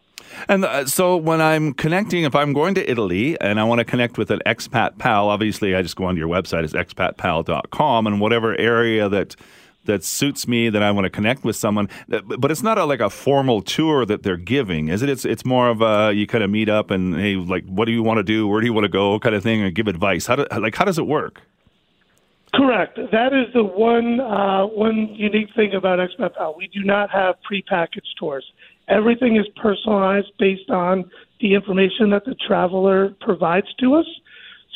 And 0.48 0.64
uh, 0.64 0.86
so 0.86 1.16
when 1.16 1.40
I'm 1.40 1.72
connecting, 1.74 2.24
if 2.24 2.34
I'm 2.34 2.52
going 2.52 2.74
to 2.74 2.90
Italy 2.90 3.40
and 3.40 3.58
I 3.60 3.64
want 3.64 3.78
to 3.80 3.84
connect 3.84 4.18
with 4.18 4.30
an 4.30 4.40
expat 4.46 4.98
pal, 4.98 5.28
obviously 5.28 5.74
I 5.74 5.82
just 5.82 5.96
go 5.96 6.04
onto 6.04 6.18
your 6.18 6.28
website, 6.28 6.64
it's 6.64 6.72
expatpal.com, 6.72 8.06
and 8.06 8.20
whatever 8.20 8.58
area 8.58 9.08
that 9.08 9.36
that 9.84 10.02
suits 10.02 10.48
me 10.48 10.68
that 10.68 10.82
I 10.82 10.90
want 10.90 11.04
to 11.04 11.10
connect 11.10 11.44
with 11.44 11.54
someone. 11.54 11.88
Uh, 12.12 12.20
But 12.20 12.50
it's 12.50 12.62
not 12.62 12.76
a, 12.76 12.84
like 12.84 13.00
a 13.00 13.08
formal 13.08 13.62
tour 13.62 14.04
that 14.04 14.24
they're 14.24 14.36
giving, 14.36 14.88
is 14.88 15.02
it? 15.02 15.08
It's 15.08 15.24
it's 15.24 15.44
more 15.44 15.68
of 15.68 15.80
a 15.80 16.12
you 16.12 16.26
kind 16.26 16.44
of 16.44 16.50
meet 16.50 16.68
up 16.68 16.90
and 16.90 17.14
hey, 17.14 17.36
like 17.36 17.64
what 17.66 17.86
do 17.86 17.92
you 17.92 18.02
want 18.02 18.18
to 18.18 18.24
do? 18.24 18.46
Where 18.48 18.60
do 18.60 18.66
you 18.66 18.72
want 18.72 18.84
to 18.84 18.88
go? 18.88 19.18
Kind 19.18 19.34
of 19.34 19.42
thing, 19.42 19.62
and 19.62 19.74
give 19.74 19.86
advice. 19.88 20.26
How 20.26 20.36
do, 20.36 20.46
like 20.58 20.74
how 20.74 20.84
does 20.84 20.98
it 20.98 21.06
work? 21.06 21.42
Correct. 22.54 22.98
That 23.12 23.32
is 23.34 23.52
the 23.52 23.64
one 23.64 24.20
uh, 24.20 24.66
one 24.66 25.08
unique 25.14 25.48
thing 25.54 25.74
about 25.74 25.98
Expat 25.98 26.34
Pal. 26.36 26.54
We 26.56 26.68
do 26.68 26.82
not 26.84 27.10
have 27.10 27.36
prepackaged 27.50 28.14
tours. 28.18 28.44
Everything 28.88 29.36
is 29.36 29.46
personalized 29.60 30.32
based 30.38 30.70
on 30.70 31.10
the 31.40 31.54
information 31.54 32.10
that 32.10 32.24
the 32.24 32.34
traveler 32.46 33.14
provides 33.20 33.72
to 33.80 33.94
us. 33.94 34.06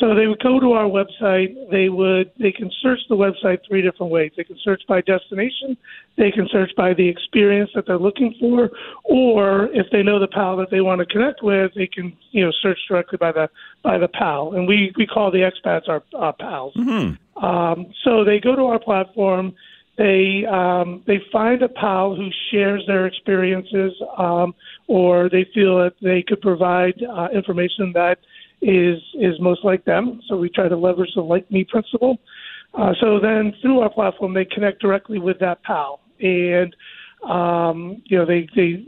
So 0.01 0.15
they 0.15 0.27
would 0.27 0.43
go 0.43 0.59
to 0.59 0.73
our 0.73 0.87
website. 0.87 1.71
They 1.71 1.91
would 1.91 2.33
they 2.39 2.53
can 2.53 2.71
search 2.81 3.01
the 3.11 3.17
website 3.17 3.59
three 3.69 3.83
different 3.83 4.11
ways. 4.11 4.33
They 4.35 4.45
can 4.45 4.57
search 4.65 4.83
by 4.89 5.03
destination. 5.03 5.77
They 6.17 6.31
can 6.31 6.49
search 6.51 6.71
by 6.75 6.95
the 6.95 7.07
experience 7.07 7.71
that 7.75 7.87
they're 7.87 7.99
looking 7.99 8.35
for, 8.41 8.71
or 9.05 9.67
if 9.75 9.87
they 9.93 10.03
know 10.03 10.19
the 10.19 10.27
pal 10.27 10.57
that 10.57 10.71
they 10.71 10.81
want 10.81 11.01
to 11.01 11.07
connect 11.07 11.43
with, 11.43 11.73
they 11.75 11.87
can 11.87 12.17
you 12.31 12.47
know 12.47 12.53
search 12.63 12.79
directly 12.89 13.19
by 13.19 13.31
the 13.31 13.51
by 13.83 13.99
the 13.99 14.09
pal. 14.09 14.55
And 14.55 14.67
we 14.67 14.91
we 14.97 15.07
call 15.07 15.31
the 15.31 15.41
expats 15.41 15.87
our, 15.87 16.03
our 16.15 16.33
pals. 16.33 16.73
Mm-hmm. 16.77 17.45
Um, 17.45 17.93
so 18.03 18.25
they 18.25 18.41
go 18.41 18.57
to 18.57 18.65
our 18.65 18.79
platform. 18.79 19.55
They 20.01 20.47
um, 20.51 21.03
they 21.07 21.21
find 21.31 21.63
a 21.63 21.69
pal 21.69 22.15
who 22.15 22.31
shares 22.51 22.83
their 22.87 23.07
experiences, 23.07 23.93
um, 24.17 24.55
or 24.89 25.29
they 25.29 25.47
feel 25.53 25.77
that 25.77 25.93
they 26.01 26.25
could 26.27 26.41
provide 26.41 26.95
uh, 27.03 27.29
information 27.35 27.93
that 27.93 28.17
is 28.63 28.97
is 29.21 29.39
most 29.41 29.63
like 29.63 29.85
them. 29.85 30.23
So 30.27 30.39
we 30.39 30.49
try 30.49 30.69
to 30.69 30.77
leverage 30.77 31.11
the 31.15 31.21
like 31.21 31.51
me 31.51 31.65
principle. 31.65 32.17
Uh, 32.73 32.95
so 32.99 33.21
then 33.21 33.53
through 33.61 33.81
our 33.81 33.91
platform, 33.91 34.33
they 34.33 34.47
connect 34.47 34.81
directly 34.81 35.19
with 35.19 35.39
that 35.41 35.63
pal, 35.65 36.01
and 36.19 36.75
um, 37.29 38.03
you 38.07 38.17
know 38.17 38.25
they 38.25 38.49
they 38.57 38.83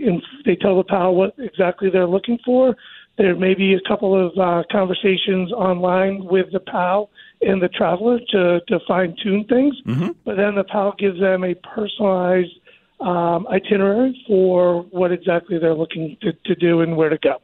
they 0.47 0.57
tell 0.57 0.79
the 0.79 0.85
pal 0.85 1.15
what 1.15 1.35
exactly 1.37 1.91
they're 1.91 2.07
looking 2.07 2.39
for. 2.43 2.75
There 3.19 3.37
may 3.37 3.55
be 3.55 3.75
a 3.75 3.81
couple 3.87 4.15
of 4.15 4.37
uh, 4.39 4.63
conversations 4.71 5.53
online 5.53 6.25
with 6.25 6.47
the 6.53 6.61
pal 6.61 7.11
and 7.43 7.61
the 7.61 7.69
traveler 7.69 8.19
to 8.31 8.61
to 8.69 8.81
fine 8.87 9.15
tune 9.23 9.45
things, 9.49 9.77
mm-hmm. 9.87 10.11
but 10.25 10.37
then 10.37 10.55
the 10.55 10.65
pal 10.65 10.95
gives 10.99 11.21
them 11.21 11.45
a 11.45 11.55
personalized 11.55 12.59
um, 13.01 13.47
itinerary 13.49 14.23
for 14.27 14.83
what 14.91 15.13
exactly 15.13 15.59
they're 15.59 15.75
looking 15.75 16.17
to, 16.23 16.33
to 16.33 16.55
do 16.55 16.81
and 16.81 16.97
where 16.97 17.09
to 17.09 17.19
go. 17.19 17.39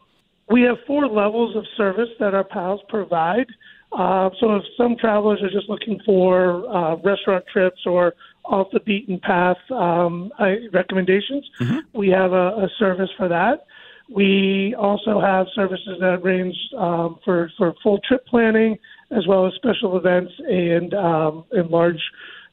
We 0.50 0.62
have 0.62 0.78
four 0.86 1.06
levels 1.06 1.56
of 1.56 1.64
service 1.76 2.08
that 2.20 2.34
our 2.34 2.44
pals 2.44 2.80
provide. 2.88 3.46
Uh, 3.92 4.30
so 4.40 4.56
if 4.56 4.62
some 4.76 4.96
travelers 4.96 5.42
are 5.42 5.50
just 5.50 5.68
looking 5.68 6.00
for 6.04 6.68
uh, 6.74 6.96
restaurant 6.96 7.44
trips 7.50 7.80
or 7.86 8.14
off 8.44 8.68
the 8.72 8.80
beaten 8.80 9.18
path 9.18 9.58
um, 9.70 10.30
recommendations, 10.72 11.48
mm-hmm. 11.60 11.78
we 11.92 12.08
have 12.08 12.32
a, 12.32 12.48
a, 12.48 12.68
service 12.78 13.10
for 13.16 13.28
that. 13.28 13.66
We 14.08 14.74
also 14.78 15.20
have 15.20 15.46
services 15.54 15.98
that 16.00 16.22
range 16.22 16.56
um, 16.76 17.18
for, 17.24 17.50
for 17.58 17.74
full 17.82 18.00
trip 18.06 18.26
planning 18.26 18.78
as 19.10 19.26
well 19.26 19.46
as 19.46 19.54
special 19.54 19.96
events 19.96 20.32
and 20.38 20.94
um, 20.94 21.44
and 21.52 21.70
large 21.70 22.00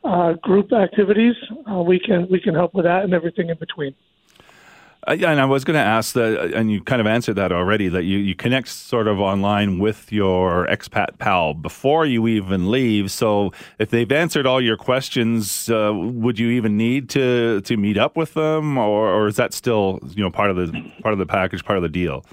uh, 0.04 0.34
group 0.34 0.72
activities. 0.74 1.36
Uh, 1.70 1.82
we 1.82 2.00
can 2.00 2.28
we 2.30 2.40
can 2.40 2.54
help 2.54 2.74
with 2.74 2.86
that 2.86 3.04
and 3.04 3.14
everything 3.14 3.50
in 3.50 3.58
between. 3.58 3.96
Uh, 5.08 5.12
and 5.12 5.40
I 5.40 5.46
was 5.46 5.64
going 5.64 5.76
to 5.76 5.86
ask 5.86 6.14
that, 6.14 6.54
and 6.54 6.72
you 6.72 6.82
kind 6.82 7.00
of 7.00 7.08
answered 7.08 7.36
that 7.36 7.52
already. 7.52 7.90
That 7.90 8.04
you, 8.04 8.18
you 8.18 8.36
connect 8.36 8.70
sort 8.70 9.08
of 9.08 9.20
online 9.20 9.80
with 9.80 10.12
your 10.12 10.66
expat 10.68 11.18
pal 11.20 11.54
before 11.54 12.06
you 12.06 12.28
even 12.28 12.72
leave. 12.72 13.12
So 13.12 13.52
if 13.80 13.90
they've 13.90 14.12
answered 14.12 14.46
all 14.46 14.62
your 14.62 14.78
questions, 14.78 15.70
uh, 15.70 15.92
would 15.94 16.40
you 16.40 16.50
even 16.50 16.78
need 16.78 17.10
to 17.10 17.62
to 17.62 17.78
meet 17.78 17.98
up 17.98 18.18
with 18.18 18.34
them, 18.34 18.78
or, 18.78 19.08
or 19.10 19.28
is 19.28 19.36
that 19.36 19.54
still 19.54 20.00
you 20.16 20.24
know 20.24 20.32
part 20.32 20.50
of 20.50 20.56
the 20.58 20.72
part 21.02 21.14
of 21.14 21.20
the 21.20 21.26
package, 21.26 21.64
part 21.64 21.78
of 21.78 21.84
the 21.84 21.90
deal? 21.90 22.26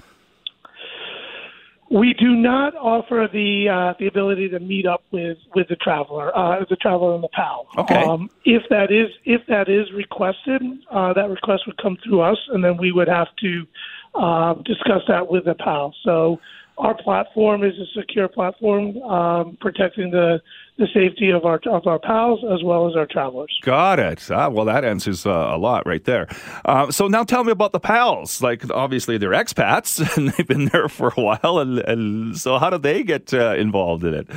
We 1.93 2.15
do 2.15 2.35
not 2.35 2.75
offer 2.75 3.27
the 3.31 3.69
uh, 3.69 3.93
the 3.99 4.07
ability 4.07 4.49
to 4.49 4.59
meet 4.59 4.87
up 4.87 5.03
with 5.11 5.37
with 5.53 5.67
the 5.67 5.75
traveler, 5.75 6.35
uh, 6.35 6.65
the 6.67 6.75
traveler 6.77 7.13
and 7.13 7.23
the 7.23 7.29
pal. 7.29 7.67
Okay. 7.77 8.03
Um, 8.03 8.31
if 8.45 8.63
that 8.71 8.91
is 8.91 9.09
if 9.25 9.41
that 9.47 9.69
is 9.69 9.91
requested, 9.93 10.61
uh, 10.91 11.13
that 11.13 11.29
request 11.29 11.63
would 11.67 11.77
come 11.77 11.97
through 12.03 12.21
us, 12.21 12.37
and 12.51 12.63
then 12.63 12.77
we 12.77 12.91
would 12.91 13.07
have 13.07 13.27
to 13.41 13.67
uh, 14.15 14.53
discuss 14.65 15.03
that 15.07 15.27
with 15.27 15.45
the 15.45 15.53
pal. 15.53 15.93
So 16.03 16.39
our 16.77 16.95
platform 16.95 17.63
is 17.63 17.73
a 17.79 17.85
secure 17.99 18.27
platform, 18.27 18.97
um, 19.03 19.57
protecting 19.61 20.11
the 20.11 20.41
the 20.77 20.87
safety 20.91 21.29
of 21.29 21.45
our 21.45 21.59
of 21.69 21.85
our 21.85 21.99
pals 21.99 22.43
as 22.51 22.63
well 22.63 22.89
as 22.89 22.95
our 22.95 23.05
travelers. 23.05 23.55
Got 23.61 23.99
it. 23.99 24.27
Ah, 24.31 24.49
well, 24.49 24.65
that 24.65 24.83
answers 24.83 25.25
uh, 25.25 25.29
a 25.29 25.57
lot 25.57 25.85
right 25.85 26.03
there. 26.03 26.27
Uh, 26.65 26.91
so 26.91 27.07
now 27.07 27.23
tell 27.23 27.43
me 27.43 27.51
about 27.51 27.73
the 27.73 27.79
pals. 27.79 28.41
Like, 28.41 28.69
obviously 28.71 29.19
they're 29.19 29.31
expats 29.31 29.99
and 30.17 30.29
they've 30.29 30.47
been 30.47 30.65
there 30.65 30.89
for 30.89 31.13
a 31.15 31.21
while, 31.21 31.59
and, 31.59 31.79
and 31.79 32.37
so 32.37 32.57
how 32.57 32.71
do 32.71 32.79
they 32.79 33.03
get 33.03 33.33
uh, 33.33 33.53
involved 33.55 34.03
in 34.03 34.15
it? 34.15 34.27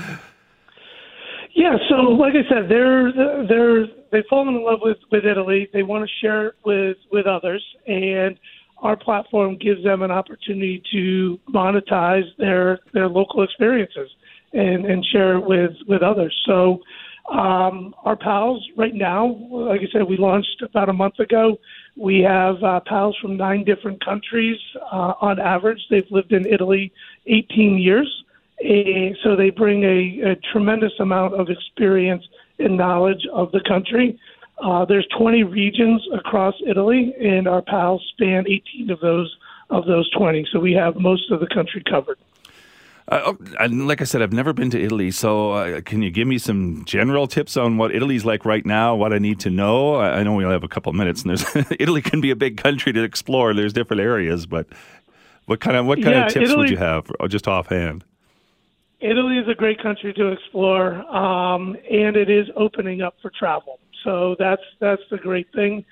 Yeah, 1.55 1.79
so 1.89 1.95
like 1.95 2.35
I 2.35 2.47
said, 2.51 2.69
they're 2.69 3.13
they're 3.49 3.87
they've 4.13 4.27
fallen 4.29 4.55
in 4.55 4.63
love 4.63 4.81
with 4.83 4.99
with 5.11 5.25
Italy. 5.25 5.71
They 5.73 5.83
want 5.83 6.07
to 6.07 6.11
share 6.21 6.49
it 6.49 6.55
with 6.67 6.99
with 7.11 7.27
others, 7.27 7.65
and 7.87 8.39
our 8.79 8.97
platform 8.97 9.57
gives 9.57 9.83
them 9.83 10.03
an 10.03 10.11
opportunity 10.11 10.83
to 10.93 11.41
monetize 11.51 12.29
their 12.39 12.79
their 12.93 13.09
local 13.09 13.43
experiences 13.43 14.11
and, 14.53 14.87
and 14.87 15.05
share 15.13 15.37
it 15.37 15.45
with, 15.45 15.73
with 15.87 16.03
others. 16.03 16.35
So 16.47 16.81
um, 17.31 17.95
our 18.05 18.17
pals 18.17 18.65
right 18.77 18.95
now, 18.95 19.27
like 19.51 19.81
I 19.81 19.87
said, 19.93 20.05
we 20.05 20.17
launched 20.17 20.63
about 20.63 20.89
a 20.89 20.93
month 20.93 21.19
ago. 21.19 21.59
We 21.97 22.21
have 22.21 22.63
uh, 22.63 22.81
pals 22.87 23.17
from 23.21 23.37
nine 23.37 23.65
different 23.65 24.05
countries. 24.05 24.59
Uh, 24.93 25.15
on 25.21 25.41
average, 25.41 25.81
they've 25.91 26.11
lived 26.11 26.33
in 26.33 26.47
Italy 26.47 26.93
18 27.27 27.79
years. 27.79 28.25
And 28.61 29.17
so 29.23 29.37
they 29.37 29.51
bring 29.51 29.85
a, 29.85 30.31
a 30.31 30.37
tremendous 30.53 30.93
amount 31.01 31.35
of 31.35 31.49
experience 31.51 32.25
and 32.59 32.77
knowledge 32.77 33.27
of 33.33 33.53
the 33.53 33.61
country. 33.69 34.19
Uh, 34.59 34.85
there's 34.85 35.07
20 35.19 35.45
regions 35.45 36.07
across 36.15 36.55
Italy, 36.67 37.15
and 37.21 37.47
our 37.47 37.63
pals 37.63 38.03
span 38.15 38.45
18 38.49 38.91
of 38.91 39.01
those 39.01 39.37
of 39.69 39.85
those 39.87 40.09
20. 40.11 40.47
So 40.53 40.61
we 40.61 40.73
have 40.75 40.97
most 40.97 41.31
of 41.31 41.41
the 41.41 41.47
country 41.49 41.83
covered. 41.89 42.19
Uh, 43.09 43.21
oh, 43.27 43.39
and 43.61 43.87
like 43.87 44.01
I 44.01 44.05
said, 44.05 44.21
I've 44.21 44.33
never 44.33 44.53
been 44.53 44.71
to 44.71 44.83
Italy, 44.83 45.11
so 45.11 45.53
uh, 45.53 45.81
can 45.81 46.03
you 46.03 46.11
give 46.11 46.27
me 46.27 46.39
some 46.39 46.85
general 46.85 47.29
tips 47.29 47.57
on 47.57 47.77
what 47.77 47.95
Italy's 47.95 48.25
like 48.25 48.45
right 48.45 48.67
now? 48.67 48.97
What 48.97 49.13
I 49.13 49.19
need 49.19 49.39
to 49.41 49.51
know? 49.51 49.95
I, 49.95 50.19
I 50.19 50.23
know 50.25 50.35
we 50.35 50.45
only 50.45 50.55
have 50.55 50.65
a 50.65 50.69
couple 50.69 50.91
of 50.91 50.97
minutes, 50.97 51.23
and 51.23 51.31
there's 51.31 51.67
Italy 51.79 52.03
can 52.03 52.21
be 52.21 52.31
a 52.31 52.37
big 52.37 52.57
country 52.57 52.93
to 52.93 53.03
explore. 53.03 53.55
There's 53.55 53.73
different 53.73 54.01
areas, 54.03 54.47
but 54.47 54.67
what 55.47 55.61
kind 55.61 55.77
of 55.77 55.87
what 55.87 56.03
kind 56.03 56.17
yeah, 56.17 56.27
of 56.27 56.33
tips 56.33 56.51
Italy, 56.51 56.59
would 56.59 56.71
you 56.71 56.79
have, 56.79 57.11
just 57.29 57.47
offhand? 57.47 58.05
Italy 59.01 59.37
is 59.39 59.49
a 59.49 59.55
great 59.55 59.83
country 59.83 60.13
to 60.15 60.29
explore, 60.33 60.95
um, 61.15 61.77
and 61.91 62.17
it 62.17 62.31
is 62.31 62.47
opening 62.57 63.03
up 63.03 63.15
for 63.21 63.31
travel. 63.39 63.79
So 64.05 64.37
that's 64.39 64.63
that's 64.81 65.03
the 65.11 65.19
great 65.19 65.49
thing. 65.55 65.85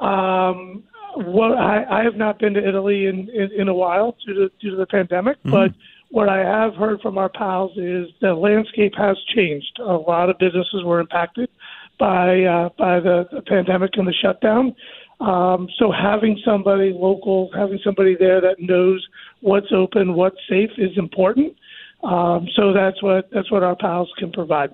Um, 0.00 0.84
what 1.14 1.52
I, 1.52 2.00
I 2.00 2.04
have 2.04 2.16
not 2.16 2.38
been 2.38 2.54
to 2.54 2.68
Italy 2.68 3.06
in, 3.06 3.28
in, 3.30 3.50
in 3.56 3.68
a 3.68 3.74
while 3.74 4.16
due 4.26 4.34
to 4.34 4.50
due 4.60 4.70
to 4.70 4.76
the 4.76 4.86
pandemic, 4.86 5.38
mm-hmm. 5.38 5.50
but 5.50 5.70
what 6.10 6.28
I 6.28 6.38
have 6.38 6.74
heard 6.74 7.00
from 7.00 7.18
our 7.18 7.28
pals 7.28 7.72
is 7.76 8.08
the 8.20 8.34
landscape 8.34 8.94
has 8.96 9.16
changed. 9.34 9.78
A 9.80 9.84
lot 9.84 10.30
of 10.30 10.38
businesses 10.38 10.82
were 10.84 11.00
impacted 11.00 11.50
by 11.98 12.42
uh, 12.42 12.70
by 12.78 13.00
the, 13.00 13.28
the 13.32 13.42
pandemic 13.42 13.92
and 13.94 14.06
the 14.06 14.14
shutdown. 14.14 14.74
Um, 15.20 15.68
so 15.78 15.90
having 15.90 16.40
somebody 16.44 16.92
local, 16.92 17.50
having 17.54 17.80
somebody 17.84 18.16
there 18.18 18.40
that 18.40 18.56
knows 18.60 19.06
what's 19.40 19.72
open, 19.72 20.14
what's 20.14 20.38
safe 20.48 20.70
is 20.78 20.96
important. 20.96 21.54
Um, 22.02 22.48
so 22.54 22.72
that's 22.72 23.02
what 23.02 23.28
that's 23.32 23.50
what 23.50 23.62
our 23.62 23.76
pals 23.76 24.12
can 24.18 24.30
provide. 24.30 24.70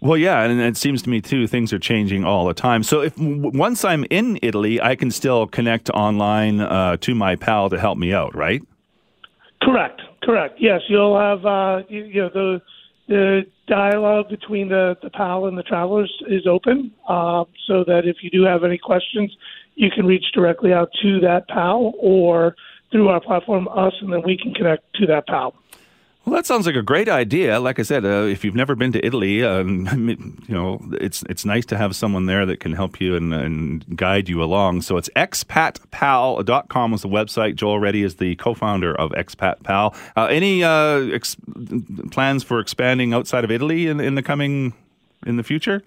Well, 0.00 0.16
yeah, 0.16 0.42
and 0.42 0.60
it 0.60 0.76
seems 0.76 1.02
to 1.02 1.10
me 1.10 1.20
too 1.20 1.46
things 1.46 1.72
are 1.72 1.78
changing 1.78 2.24
all 2.24 2.46
the 2.46 2.54
time. 2.54 2.82
So 2.82 3.00
if 3.00 3.18
once 3.18 3.84
I'm 3.84 4.04
in 4.10 4.38
Italy, 4.42 4.80
I 4.80 4.94
can 4.94 5.10
still 5.10 5.46
connect 5.46 5.90
online 5.90 6.60
uh, 6.60 6.96
to 6.98 7.14
my 7.14 7.36
pal 7.36 7.68
to 7.70 7.78
help 7.78 7.98
me 7.98 8.12
out, 8.12 8.34
right? 8.34 8.62
Correct. 9.60 10.00
Correct. 10.22 10.56
Yes, 10.58 10.82
you'll 10.88 11.18
have 11.18 11.44
uh, 11.44 11.82
you, 11.88 12.04
you 12.04 12.22
know 12.22 12.30
the 12.32 12.62
the 13.08 13.46
dialogue 13.66 14.28
between 14.28 14.68
the 14.68 14.96
the 15.02 15.10
PAL 15.10 15.46
and 15.46 15.58
the 15.58 15.62
travelers 15.62 16.12
is 16.28 16.46
open, 16.46 16.92
uh, 17.08 17.44
so 17.66 17.84
that 17.84 18.02
if 18.04 18.16
you 18.22 18.30
do 18.30 18.44
have 18.44 18.62
any 18.64 18.78
questions, 18.78 19.34
you 19.74 19.90
can 19.90 20.06
reach 20.06 20.24
directly 20.32 20.72
out 20.72 20.90
to 21.02 21.20
that 21.20 21.48
PAL 21.48 21.92
or 21.98 22.54
through 22.92 23.08
our 23.08 23.20
platform, 23.20 23.68
us, 23.68 23.94
and 24.00 24.12
then 24.12 24.22
we 24.24 24.36
can 24.36 24.54
connect 24.54 24.84
to 24.94 25.06
that 25.06 25.26
PAL. 25.26 25.54
Well, 26.28 26.36
that 26.36 26.44
sounds 26.44 26.66
like 26.66 26.76
a 26.76 26.82
great 26.82 27.08
idea. 27.08 27.58
Like 27.58 27.78
I 27.78 27.82
said, 27.82 28.04
uh, 28.04 28.24
if 28.24 28.44
you've 28.44 28.54
never 28.54 28.74
been 28.74 28.92
to 28.92 29.02
Italy, 29.02 29.42
um, 29.42 30.36
you 30.46 30.54
know 30.54 30.78
it's 31.00 31.22
it's 31.22 31.46
nice 31.46 31.64
to 31.64 31.78
have 31.78 31.96
someone 31.96 32.26
there 32.26 32.44
that 32.44 32.60
can 32.60 32.74
help 32.74 33.00
you 33.00 33.16
and, 33.16 33.32
and 33.32 33.96
guide 33.96 34.28
you 34.28 34.42
along. 34.42 34.82
So 34.82 34.98
it's 34.98 35.08
expatpal.com 35.16 36.92
is 36.92 37.00
the 37.00 37.08
website. 37.08 37.54
Joel 37.54 37.78
Reddy 37.78 38.02
is 38.02 38.16
the 38.16 38.36
co-founder 38.36 38.94
of 38.94 39.10
Expat 39.12 39.62
Pal. 39.62 39.94
Uh, 40.18 40.26
any 40.26 40.62
uh, 40.62 40.98
ex- 41.14 41.38
plans 42.10 42.44
for 42.44 42.60
expanding 42.60 43.14
outside 43.14 43.42
of 43.42 43.50
Italy 43.50 43.86
in, 43.86 43.98
in 43.98 44.14
the 44.14 44.22
coming 44.22 44.74
in 45.24 45.38
the 45.38 45.42
future? 45.42 45.82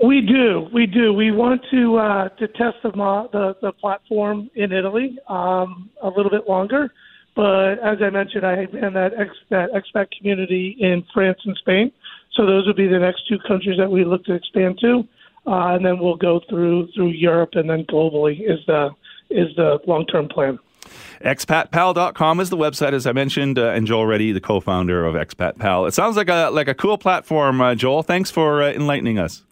We 0.00 0.20
do, 0.20 0.68
we 0.72 0.86
do. 0.86 1.12
We 1.12 1.32
want 1.32 1.60
to 1.72 1.96
uh, 1.96 2.28
to 2.28 2.46
test 2.46 2.76
the, 2.84 2.92
the, 3.32 3.56
the 3.60 3.72
platform 3.72 4.48
in 4.54 4.70
Italy 4.70 5.18
um, 5.28 5.90
a 6.00 6.08
little 6.08 6.30
bit 6.30 6.48
longer. 6.48 6.92
But 7.34 7.80
as 7.80 7.98
I 8.00 8.10
mentioned, 8.10 8.46
I 8.46 8.66
been 8.66 8.94
that 8.94 9.12
ex, 9.18 9.30
that 9.50 9.70
expat 9.72 10.08
community 10.16 10.76
in 10.78 11.04
France 11.12 11.38
and 11.44 11.56
Spain. 11.56 11.90
So 12.32 12.46
those 12.46 12.66
would 12.66 12.76
be 12.76 12.86
the 12.86 12.98
next 12.98 13.26
two 13.28 13.38
countries 13.46 13.78
that 13.78 13.90
we 13.90 14.04
look 14.04 14.24
to 14.24 14.34
expand 14.34 14.78
to, 14.80 15.06
uh, 15.46 15.74
and 15.74 15.84
then 15.84 15.98
we'll 15.98 16.16
go 16.16 16.40
through 16.48 16.88
through 16.94 17.08
Europe 17.08 17.50
and 17.54 17.68
then 17.68 17.84
globally 17.84 18.40
is 18.40 18.64
the 18.66 18.90
is 19.30 19.54
the 19.56 19.78
long 19.86 20.06
term 20.06 20.28
plan. 20.28 20.58
ExpatPal.com 21.24 22.40
is 22.40 22.50
the 22.50 22.56
website, 22.56 22.92
as 22.92 23.06
I 23.06 23.12
mentioned, 23.12 23.58
uh, 23.58 23.68
and 23.68 23.86
Joel 23.86 24.06
Reddy, 24.06 24.32
the 24.32 24.40
co-founder 24.40 25.06
of 25.06 25.14
ExpatPal. 25.14 25.88
It 25.88 25.94
sounds 25.94 26.16
like 26.16 26.28
a 26.28 26.50
like 26.50 26.68
a 26.68 26.74
cool 26.74 26.98
platform, 26.98 27.60
uh, 27.60 27.74
Joel. 27.74 28.02
Thanks 28.02 28.30
for 28.30 28.62
uh, 28.62 28.72
enlightening 28.72 29.18
us. 29.18 29.42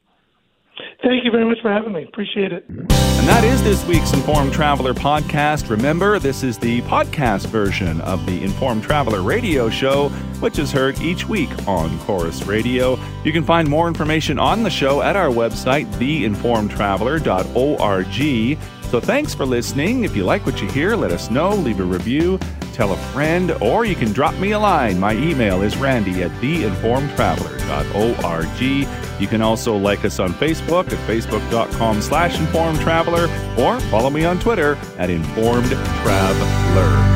Thank 1.03 1.25
you 1.25 1.31
very 1.33 1.45
much 1.45 1.59
for 1.61 1.71
having 1.71 1.93
me. 1.93 2.05
Appreciate 2.05 2.53
it. 2.53 2.65
And 2.69 3.29
that 3.29 3.43
is 3.45 3.63
this 3.63 3.85
week's 3.87 4.13
Informed 4.13 4.53
Traveler 4.53 4.95
podcast. 4.95 5.69
Remember, 5.69 6.19
this 6.21 6.43
is 6.43 6.59
the 6.59 6.81
podcast 6.83 7.47
version 7.47 8.01
of 8.03 8.25
the 8.27 8.43
Informed 8.43 8.85
Traveler 8.85 9.23
radio 9.23 9.69
show, 9.69 10.09
which 10.41 10.59
is 10.61 10.71
heard 10.71 11.01
each 11.01 11.29
week 11.29 11.51
on 11.67 11.99
Corus 12.01 12.47
Radio. 12.47 12.99
You 13.25 13.33
can 13.33 13.43
find 13.45 13.69
more 13.69 13.89
information 13.89 14.39
on 14.39 14.63
the 14.63 14.71
show 14.71 15.03
at 15.03 15.17
our 15.17 15.29
website, 15.29 15.87
theinformedtraveler.org. 15.95 18.69
So 18.93 19.01
thanks 19.01 19.35
for 19.35 19.45
listening. 19.47 20.05
If 20.05 20.15
you 20.15 20.25
like 20.25 20.45
what 20.45 20.61
you 20.61 20.69
hear, 20.69 20.95
let 20.97 21.13
us 21.13 21.31
know, 21.31 21.55
leave 21.55 21.81
a 21.81 21.83
review, 21.83 22.39
tell 22.75 22.93
a 22.93 22.97
friend, 23.15 23.53
or 23.53 23.87
you 23.87 23.95
can 23.95 24.13
drop 24.13 24.35
me 24.35 24.53
a 24.53 24.59
line. 24.59 25.01
My 25.01 25.15
email 25.15 25.63
is 25.63 25.79
randy 25.79 26.23
at 26.23 26.31
theinformedtraveler.org. 26.43 28.89
You 29.19 29.27
can 29.27 29.41
also 29.41 29.79
like 29.79 30.05
us 30.05 30.19
on 30.19 30.35
Facebook 30.35 30.93
at 30.93 30.99
facebook.com 31.09 32.03
slash 32.03 32.39
informed 32.39 32.81
traveler 32.81 33.31
or 33.57 33.81
follow 33.89 34.11
me 34.11 34.27
on 34.27 34.39
Twitter 34.39 34.77
at 34.99 35.09
informed 35.09 35.71
traveler. 35.71 37.12